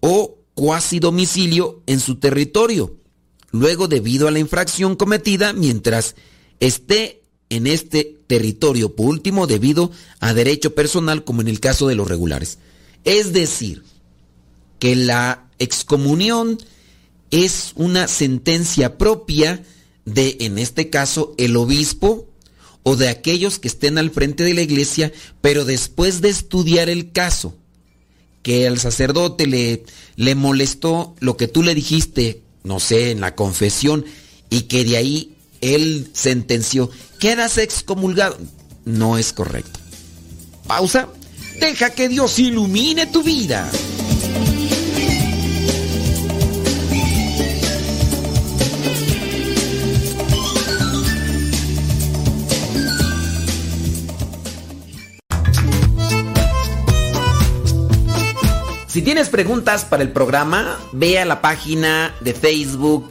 [0.00, 2.96] o cuasi domicilio en su territorio,
[3.50, 6.14] luego debido a la infracción cometida mientras
[6.58, 11.94] esté en este territorio, por último debido a derecho personal como en el caso de
[11.94, 12.58] los regulares.
[13.04, 13.82] Es decir,
[14.78, 16.58] que la excomunión
[17.30, 19.62] es una sentencia propia
[20.04, 22.28] de, en este caso, el obispo
[22.82, 27.12] o de aquellos que estén al frente de la iglesia, pero después de estudiar el
[27.12, 27.56] caso,
[28.42, 29.84] que al sacerdote le,
[30.16, 34.04] le molestó lo que tú le dijiste, no sé, en la confesión,
[34.50, 35.33] y que de ahí
[35.64, 38.38] él sentenció, quedas excomulgado.
[38.84, 39.80] No es correcto.
[40.66, 41.08] Pausa.
[41.60, 43.70] Deja que Dios ilumine tu vida.
[58.94, 63.10] Si tienes preguntas para el programa, ve a la página de Facebook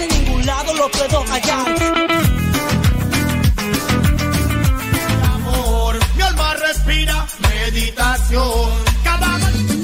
[0.00, 1.74] En ningún lado lo puedo hallar.
[5.34, 8.70] Amor, mi alma respira meditación.
[9.04, 9.80] Cada meditación.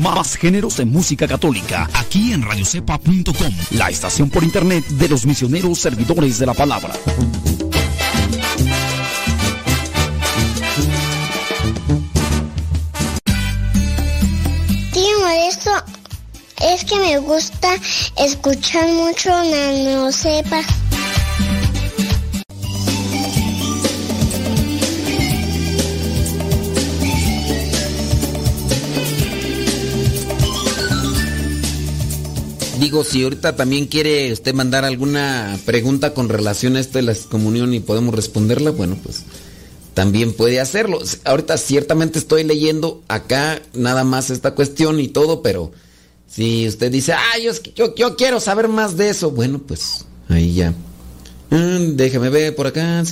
[0.00, 5.78] Más géneros de música católica aquí en radiocepa.com, la estación por internet de los misioneros
[5.78, 6.92] servidores de la palabra.
[14.92, 15.70] Tío esto
[16.60, 17.74] es que me gusta
[18.18, 20.62] escuchar mucho Nano Sepa.
[32.84, 37.14] Digo, si ahorita también quiere usted mandar alguna pregunta con relación a esto de la
[37.30, 39.22] comunión y podemos responderla, bueno, pues
[39.94, 41.00] también puede hacerlo.
[41.24, 45.72] Ahorita ciertamente estoy leyendo acá nada más esta cuestión y todo, pero
[46.28, 50.74] si usted dice, ah, yo, yo, quiero saber más de eso, bueno, pues ahí ya.
[51.48, 53.02] Mm, déjame ver por acá.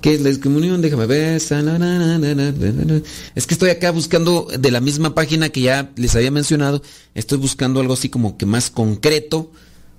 [0.00, 0.80] ¿Qué es la excomunión?
[0.80, 1.34] Déjame ver.
[1.34, 6.82] Es que estoy acá buscando de la misma página que ya les había mencionado.
[7.14, 9.50] Estoy buscando algo así como que más concreto.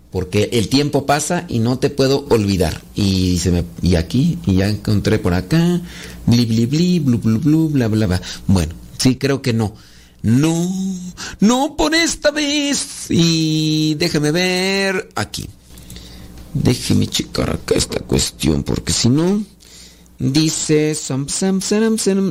[0.09, 2.81] Porque el tiempo pasa y no te puedo olvidar.
[2.95, 3.65] Y se me.
[3.81, 5.81] Y aquí, y ya encontré por acá.
[6.25, 8.21] Bli bli bli, blu blu blu, bla bla bla.
[8.47, 9.75] Bueno, sí, creo que no.
[10.21, 10.71] No,
[11.41, 13.07] no por esta vez.
[13.09, 15.45] Y déjame ver aquí.
[16.53, 19.43] Déjeme checar acá esta cuestión, porque si no.
[20.19, 20.91] Dice,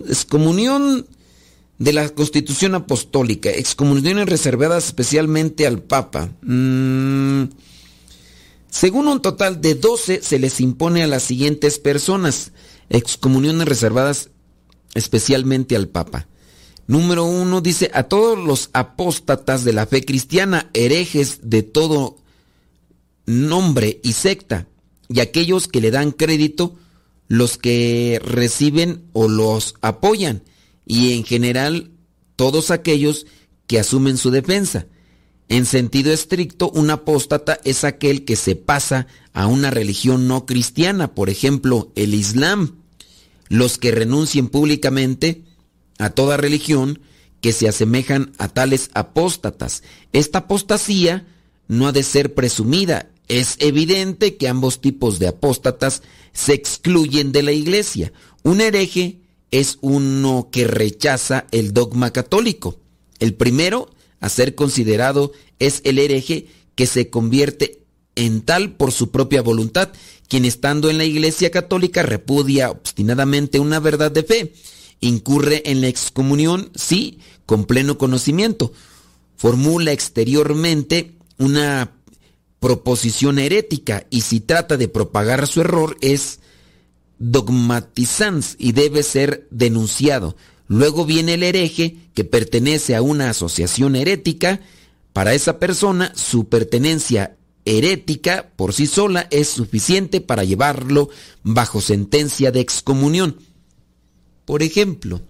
[0.08, 1.06] excomunión
[1.78, 6.30] de la Constitución Apostólica, excomuniones reservadas especialmente al Papa.
[6.42, 7.44] Mm,
[8.70, 12.52] según un total de 12 se les impone a las siguientes personas,
[12.90, 14.30] excomuniones reservadas
[14.94, 16.26] especialmente al Papa.
[16.86, 22.18] Número uno dice a todos los apóstatas de la fe cristiana, herejes de todo
[23.26, 24.66] nombre y secta,
[25.08, 26.76] y aquellos que le dan crédito,
[27.28, 30.42] los que reciben o los apoyan
[30.86, 31.90] y en general
[32.36, 33.26] todos aquellos
[33.66, 34.86] que asumen su defensa.
[35.48, 41.14] En sentido estricto, un apóstata es aquel que se pasa a una religión no cristiana,
[41.14, 42.82] por ejemplo, el Islam.
[43.48, 45.44] Los que renuncien públicamente
[45.98, 47.00] a toda religión
[47.40, 49.84] que se asemejan a tales apóstatas.
[50.12, 51.26] Esta apostasía
[51.68, 56.02] no ha de ser presumida, es evidente que ambos tipos de apóstatas
[56.32, 58.12] se excluyen de la iglesia.
[58.42, 59.20] Un hereje
[59.50, 62.78] es uno que rechaza el dogma católico.
[63.18, 67.82] El primero a ser considerado es el hereje que se convierte
[68.14, 69.90] en tal por su propia voluntad,
[70.28, 74.54] quien estando en la iglesia católica repudia obstinadamente una verdad de fe.
[75.00, 78.72] Incurre en la excomunión, sí, con pleno conocimiento.
[79.36, 81.95] Formula exteriormente una
[82.60, 86.40] proposición herética y si trata de propagar su error es
[87.18, 90.36] dogmatizans y debe ser denunciado.
[90.68, 94.60] Luego viene el hereje que pertenece a una asociación herética.
[95.12, 101.08] Para esa persona su pertenencia herética por sí sola es suficiente para llevarlo
[101.42, 103.38] bajo sentencia de excomunión.
[104.44, 105.20] Por ejemplo,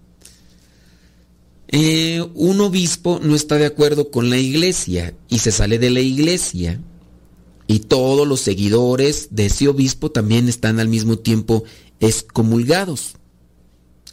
[1.69, 5.99] eh, un obispo no está de acuerdo con la iglesia y se sale de la
[5.99, 6.79] iglesia
[7.67, 11.65] y todos los seguidores de ese obispo también están al mismo tiempo
[11.99, 13.15] excomulgados.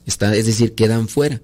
[0.07, 1.41] Está, es decir, quedan fuera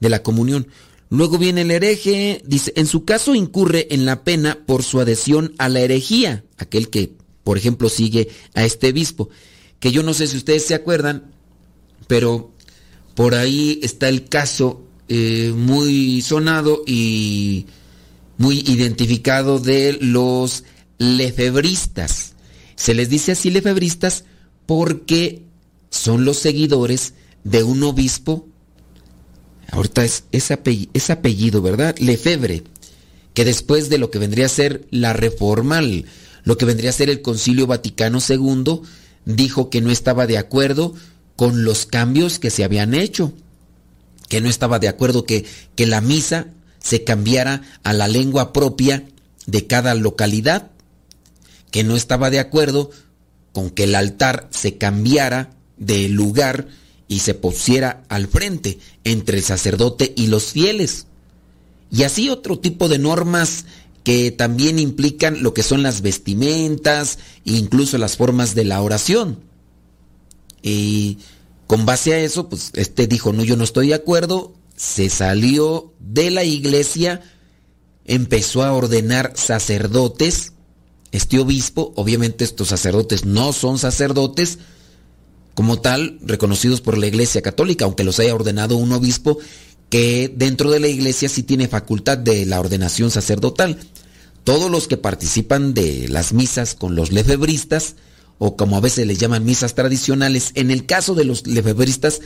[0.00, 0.66] de la comunión.
[1.08, 5.54] Luego viene el hereje, dice, en su caso incurre en la pena por su adhesión
[5.58, 7.12] a la herejía, aquel que,
[7.44, 9.28] por ejemplo, sigue a este obispo,
[9.78, 11.32] que yo no sé si ustedes se acuerdan,
[12.08, 12.50] pero
[13.14, 17.66] por ahí está el caso eh, muy sonado y
[18.38, 20.64] muy identificado de los
[21.02, 22.34] lefebristas.
[22.76, 24.24] Se les dice así lefebristas
[24.66, 25.42] porque
[25.90, 28.46] son los seguidores de un obispo.
[29.70, 31.96] Ahorita es ese apellido, ¿verdad?
[31.98, 32.62] Lefebre,
[33.34, 35.80] que después de lo que vendría a ser la reforma,
[36.44, 38.82] lo que vendría a ser el Concilio Vaticano II,
[39.24, 40.94] dijo que no estaba de acuerdo
[41.36, 43.32] con los cambios que se habían hecho,
[44.28, 46.48] que no estaba de acuerdo que, que la misa
[46.78, 49.04] se cambiara a la lengua propia
[49.46, 50.71] de cada localidad
[51.72, 52.90] que no estaba de acuerdo
[53.52, 56.68] con que el altar se cambiara de lugar
[57.08, 61.06] y se pusiera al frente entre el sacerdote y los fieles.
[61.90, 63.64] Y así otro tipo de normas
[64.04, 69.40] que también implican lo que son las vestimentas incluso las formas de la oración.
[70.62, 71.18] Y
[71.66, 75.92] con base a eso, pues este dijo, no, yo no estoy de acuerdo, se salió
[75.98, 77.20] de la iglesia
[78.04, 80.52] empezó a ordenar sacerdotes.
[81.12, 84.58] Este obispo, obviamente estos sacerdotes no son sacerdotes
[85.54, 89.38] como tal reconocidos por la Iglesia Católica, aunque los haya ordenado un obispo
[89.90, 93.78] que dentro de la Iglesia sí tiene facultad de la ordenación sacerdotal.
[94.42, 97.96] Todos los que participan de las misas con los lefebristas,
[98.38, 102.22] o como a veces les llaman misas tradicionales, en el caso de los lefebristas,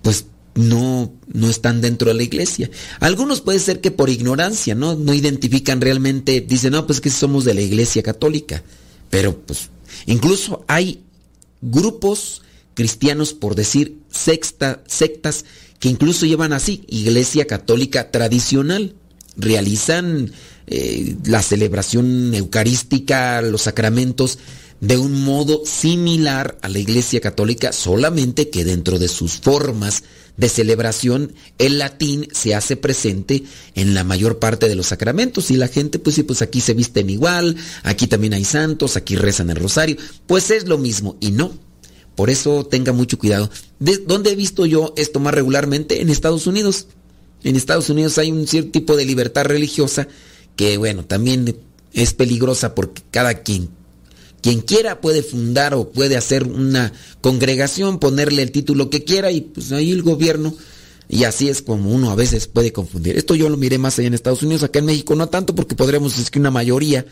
[0.00, 0.24] pues
[0.54, 2.70] no, no están dentro de la iglesia.
[3.00, 4.96] Algunos puede ser que por ignorancia, ¿no?
[4.96, 8.62] No identifican realmente, dicen, no, pues que somos de la iglesia católica.
[9.10, 9.70] Pero pues,
[10.06, 11.02] incluso hay
[11.60, 12.42] grupos
[12.74, 15.44] cristianos, por decir, sectas,
[15.80, 18.94] que incluso llevan así, iglesia católica tradicional.
[19.36, 20.32] Realizan
[20.66, 24.38] eh, la celebración eucarística, los sacramentos,
[24.80, 30.04] de un modo similar a la Iglesia Católica, solamente que dentro de sus formas
[30.36, 33.42] de celebración el latín se hace presente
[33.74, 36.74] en la mayor parte de los sacramentos y la gente pues sí, pues aquí se
[36.74, 41.32] visten igual, aquí también hay santos, aquí rezan el rosario, pues es lo mismo y
[41.32, 41.52] no.
[42.14, 43.48] Por eso tenga mucho cuidado.
[43.78, 46.00] ¿De ¿Dónde he visto yo esto más regularmente?
[46.00, 46.88] En Estados Unidos.
[47.44, 50.08] En Estados Unidos hay un cierto tipo de libertad religiosa
[50.56, 51.56] que bueno, también
[51.92, 53.70] es peligrosa porque cada quien
[54.40, 59.40] quien quiera puede fundar o puede hacer una congregación, ponerle el título que quiera y
[59.40, 60.54] pues ahí el gobierno.
[61.08, 63.16] Y así es como uno a veces puede confundir.
[63.16, 65.74] Esto yo lo miré más allá en Estados Unidos, acá en México no tanto porque
[65.74, 67.06] podríamos decir que una mayoría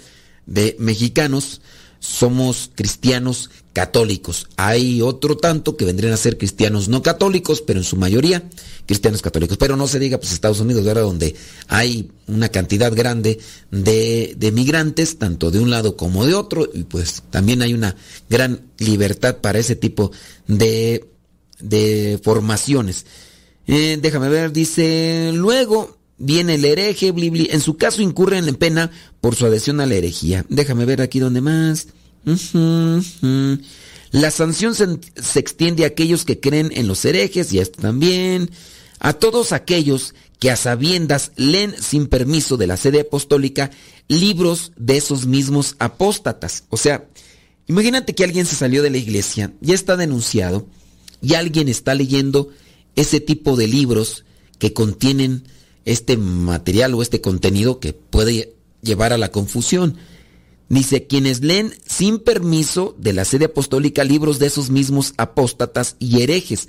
[0.45, 1.63] de mexicanos
[1.99, 4.49] somos cristianos católicos.
[4.57, 8.43] Hay otro tanto que vendrían a ser cristianos no católicos, pero en su mayoría
[8.87, 9.59] cristianos católicos.
[9.59, 11.03] Pero no se diga, pues Estados Unidos, ¿verdad?
[11.03, 11.37] Donde
[11.69, 13.39] hay una cantidad grande
[13.71, 17.97] de, de migrantes, tanto de un lado como de otro, y pues también hay una
[18.31, 20.11] gran libertad para ese tipo
[20.47, 21.05] de,
[21.61, 23.05] de formaciones.
[23.67, 29.35] Eh, déjame ver, dice, luego viene el hereje, en su caso incurren en pena por
[29.35, 30.47] su adhesión a la herejía.
[30.49, 31.89] Déjame ver aquí donde más.
[34.11, 38.51] La sanción se, extiende a aquellos que creen en los herejes y esto también.
[38.99, 43.71] A todos aquellos que a sabiendas leen sin permiso de la sede apostólica
[44.09, 46.65] libros de esos mismos apóstatas.
[46.71, 47.07] O sea,
[47.67, 50.67] imagínate que alguien se salió de la iglesia, ya está denunciado,
[51.23, 52.51] y alguien está leyendo
[52.95, 54.25] ese tipo de libros
[54.59, 55.45] que contienen
[55.85, 59.97] este material o este contenido que puede llevar a la confusión.
[60.69, 66.23] Dice, quienes leen sin permiso de la sede apostólica libros de esos mismos apóstatas y
[66.23, 66.69] herejes,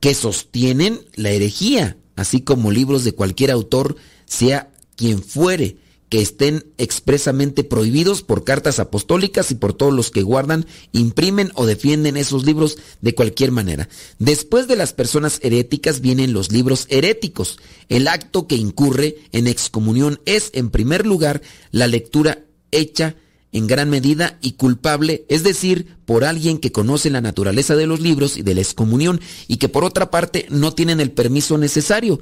[0.00, 5.76] que sostienen la herejía, así como libros de cualquier autor, sea quien fuere,
[6.08, 11.66] que estén expresamente prohibidos por cartas apostólicas y por todos los que guardan, imprimen o
[11.66, 13.88] defienden esos libros de cualquier manera.
[14.18, 17.58] Después de las personas heréticas vienen los libros heréticos.
[17.88, 23.16] El acto que incurre en excomunión es, en primer lugar, la lectura hecha
[23.56, 28.00] en gran medida y culpable, es decir, por alguien que conoce la naturaleza de los
[28.00, 32.20] libros y de la excomunión y que por otra parte no tienen el permiso necesario.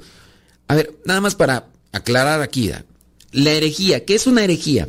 [0.69, 2.71] A ver, nada más para aclarar aquí,
[3.33, 4.87] la herejía, ¿qué es una herejía?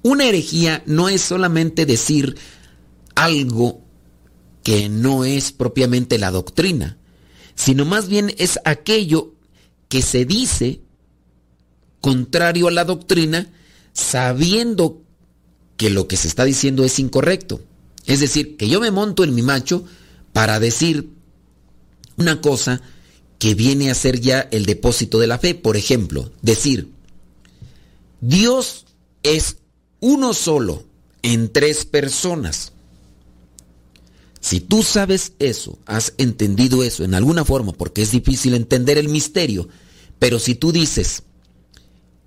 [0.00, 2.36] Una herejía no es solamente decir
[3.14, 3.82] algo
[4.62, 6.96] que no es propiamente la doctrina,
[7.54, 9.34] sino más bien es aquello
[9.90, 10.80] que se dice
[12.00, 13.52] contrario a la doctrina,
[13.92, 15.02] sabiendo
[15.78, 17.62] que lo que se está diciendo es incorrecto.
[18.04, 19.84] Es decir, que yo me monto en mi macho
[20.34, 21.08] para decir
[22.16, 22.82] una cosa
[23.38, 25.54] que viene a ser ya el depósito de la fe.
[25.54, 26.90] Por ejemplo, decir,
[28.20, 28.86] Dios
[29.22, 29.58] es
[30.00, 30.84] uno solo
[31.22, 32.72] en tres personas.
[34.40, 39.08] Si tú sabes eso, has entendido eso en alguna forma, porque es difícil entender el
[39.08, 39.68] misterio,
[40.18, 41.22] pero si tú dices,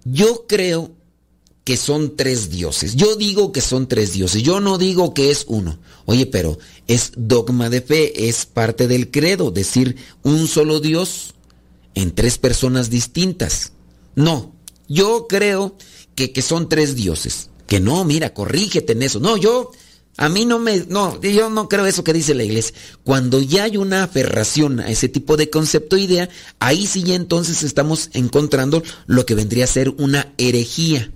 [0.06, 0.92] yo creo
[1.72, 5.46] que son tres dioses, yo digo que son tres dioses, yo no digo que es
[5.48, 5.80] uno.
[6.04, 11.34] Oye, pero es dogma de fe, es parte del credo, decir un solo Dios
[11.96, 13.72] en tres personas distintas.
[14.16, 14.54] No,
[14.90, 15.78] yo creo
[16.14, 17.50] que, que son tres dioses.
[17.68, 19.22] Que no, mira, corrígete en eso.
[19.22, 19.72] No, yo,
[20.18, 22.76] a mí no me, no, yo no creo eso que dice la iglesia.
[23.06, 26.28] Cuando ya hay una aferración a ese tipo de concepto idea,
[26.60, 31.14] ahí sí ya entonces estamos encontrando lo que vendría a ser una herejía.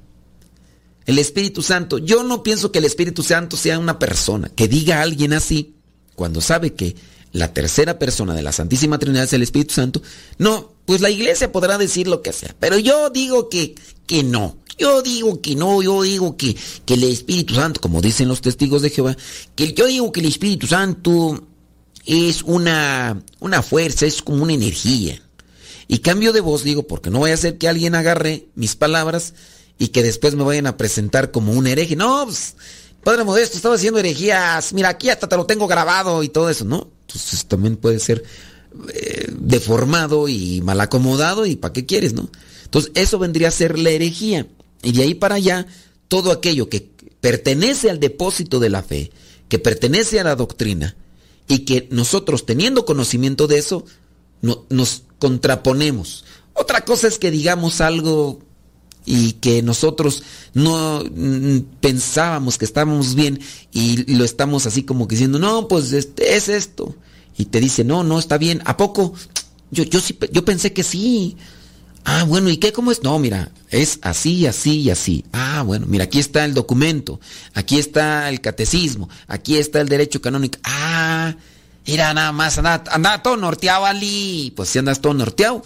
[1.06, 4.50] El Espíritu Santo, yo no pienso que el Espíritu Santo sea una persona.
[4.50, 5.76] Que diga a alguien así,
[6.16, 6.96] cuando sabe que
[7.32, 10.02] la tercera persona de la Santísima Trinidad es el Espíritu Santo,
[10.38, 13.76] no, pues la iglesia podrá decir lo que sea, pero yo digo que,
[14.08, 14.58] que no.
[14.78, 18.82] Yo digo que no, yo digo que, que el Espíritu Santo, como dicen los testigos
[18.82, 19.16] de Jehová,
[19.56, 21.46] que yo digo que el Espíritu Santo
[22.06, 25.22] es una, una fuerza, es como una energía.
[25.88, 29.34] Y cambio de voz, digo, porque no vaya a ser que alguien agarre mis palabras
[29.78, 31.96] y que después me vayan a presentar como un hereje.
[31.96, 32.56] No, pues,
[33.04, 34.74] Padre Modesto, estaba haciendo herejías.
[34.74, 36.90] Mira, aquí hasta te lo tengo grabado y todo eso, ¿no?
[37.08, 38.24] Entonces también puede ser
[38.94, 42.30] eh, deformado y mal acomodado y ¿para qué quieres, no?
[42.64, 44.48] Entonces eso vendría a ser la herejía.
[44.82, 45.68] Y de ahí para allá,
[46.08, 46.90] todo aquello que
[47.22, 49.12] pertenece al depósito de la fe,
[49.50, 50.96] que pertenece a la doctrina,
[51.48, 53.86] y que nosotros teniendo conocimiento de eso,
[54.42, 56.26] no, nos contraponemos.
[56.54, 58.40] Otra cosa es que digamos algo
[59.06, 63.40] y que nosotros no mm, pensábamos que estábamos bien
[63.72, 66.96] y lo estamos así como que diciendo, no, pues este, es esto.
[67.38, 68.62] Y te dice, no, no, está bien.
[68.66, 69.14] ¿A poco?
[69.72, 71.36] Yo, yo, sí, yo pensé que sí.
[72.06, 72.72] Ah, bueno, ¿y qué?
[72.72, 73.04] ¿Cómo es?
[73.04, 75.26] No, mira, es así, así y así.
[75.34, 77.20] Ah, bueno, mira, aquí está el documento,
[77.56, 80.60] aquí está el catecismo, aquí está el derecho canónico.
[80.64, 81.36] Ah,
[81.86, 84.54] mira, nada más, anda, todo norteado, Ali.
[84.56, 85.64] Pues si andas todo norteado.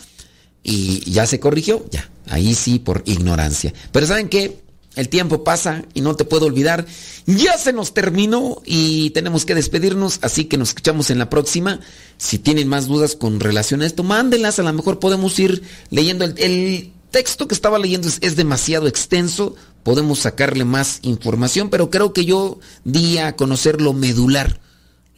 [0.63, 2.09] Y ya se corrigió, ya.
[2.29, 3.73] Ahí sí, por ignorancia.
[3.91, 4.59] Pero ¿saben qué?
[4.95, 6.85] El tiempo pasa y no te puedo olvidar.
[7.25, 11.79] Ya se nos terminó y tenemos que despedirnos, así que nos escuchamos en la próxima.
[12.17, 14.59] Si tienen más dudas con relación a esto, mándenlas.
[14.59, 16.25] A lo mejor podemos ir leyendo.
[16.25, 19.55] El, texto que estaba leyendo es, demasiado extenso.
[19.83, 24.59] Podemos sacarle más información, pero creo que yo di a conocer lo medular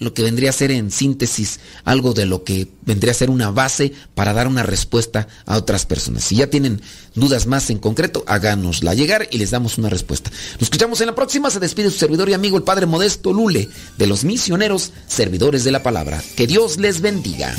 [0.02, 3.52] lo que vendría a ser en síntesis algo de lo que vendría a ser una
[3.52, 6.24] base para dar una respuesta a otras personas.
[6.24, 6.82] Si ya tienen
[7.14, 10.32] dudas más en concreto, háganosla llegar y les damos una respuesta.
[10.54, 11.52] Nos escuchamos en la próxima.
[11.52, 15.72] Se despide su servidor y amigo el Padre Modesto Lule de los misioneros servidores de
[15.72, 16.22] la palabra.
[16.36, 17.56] Que Dios les bendiga.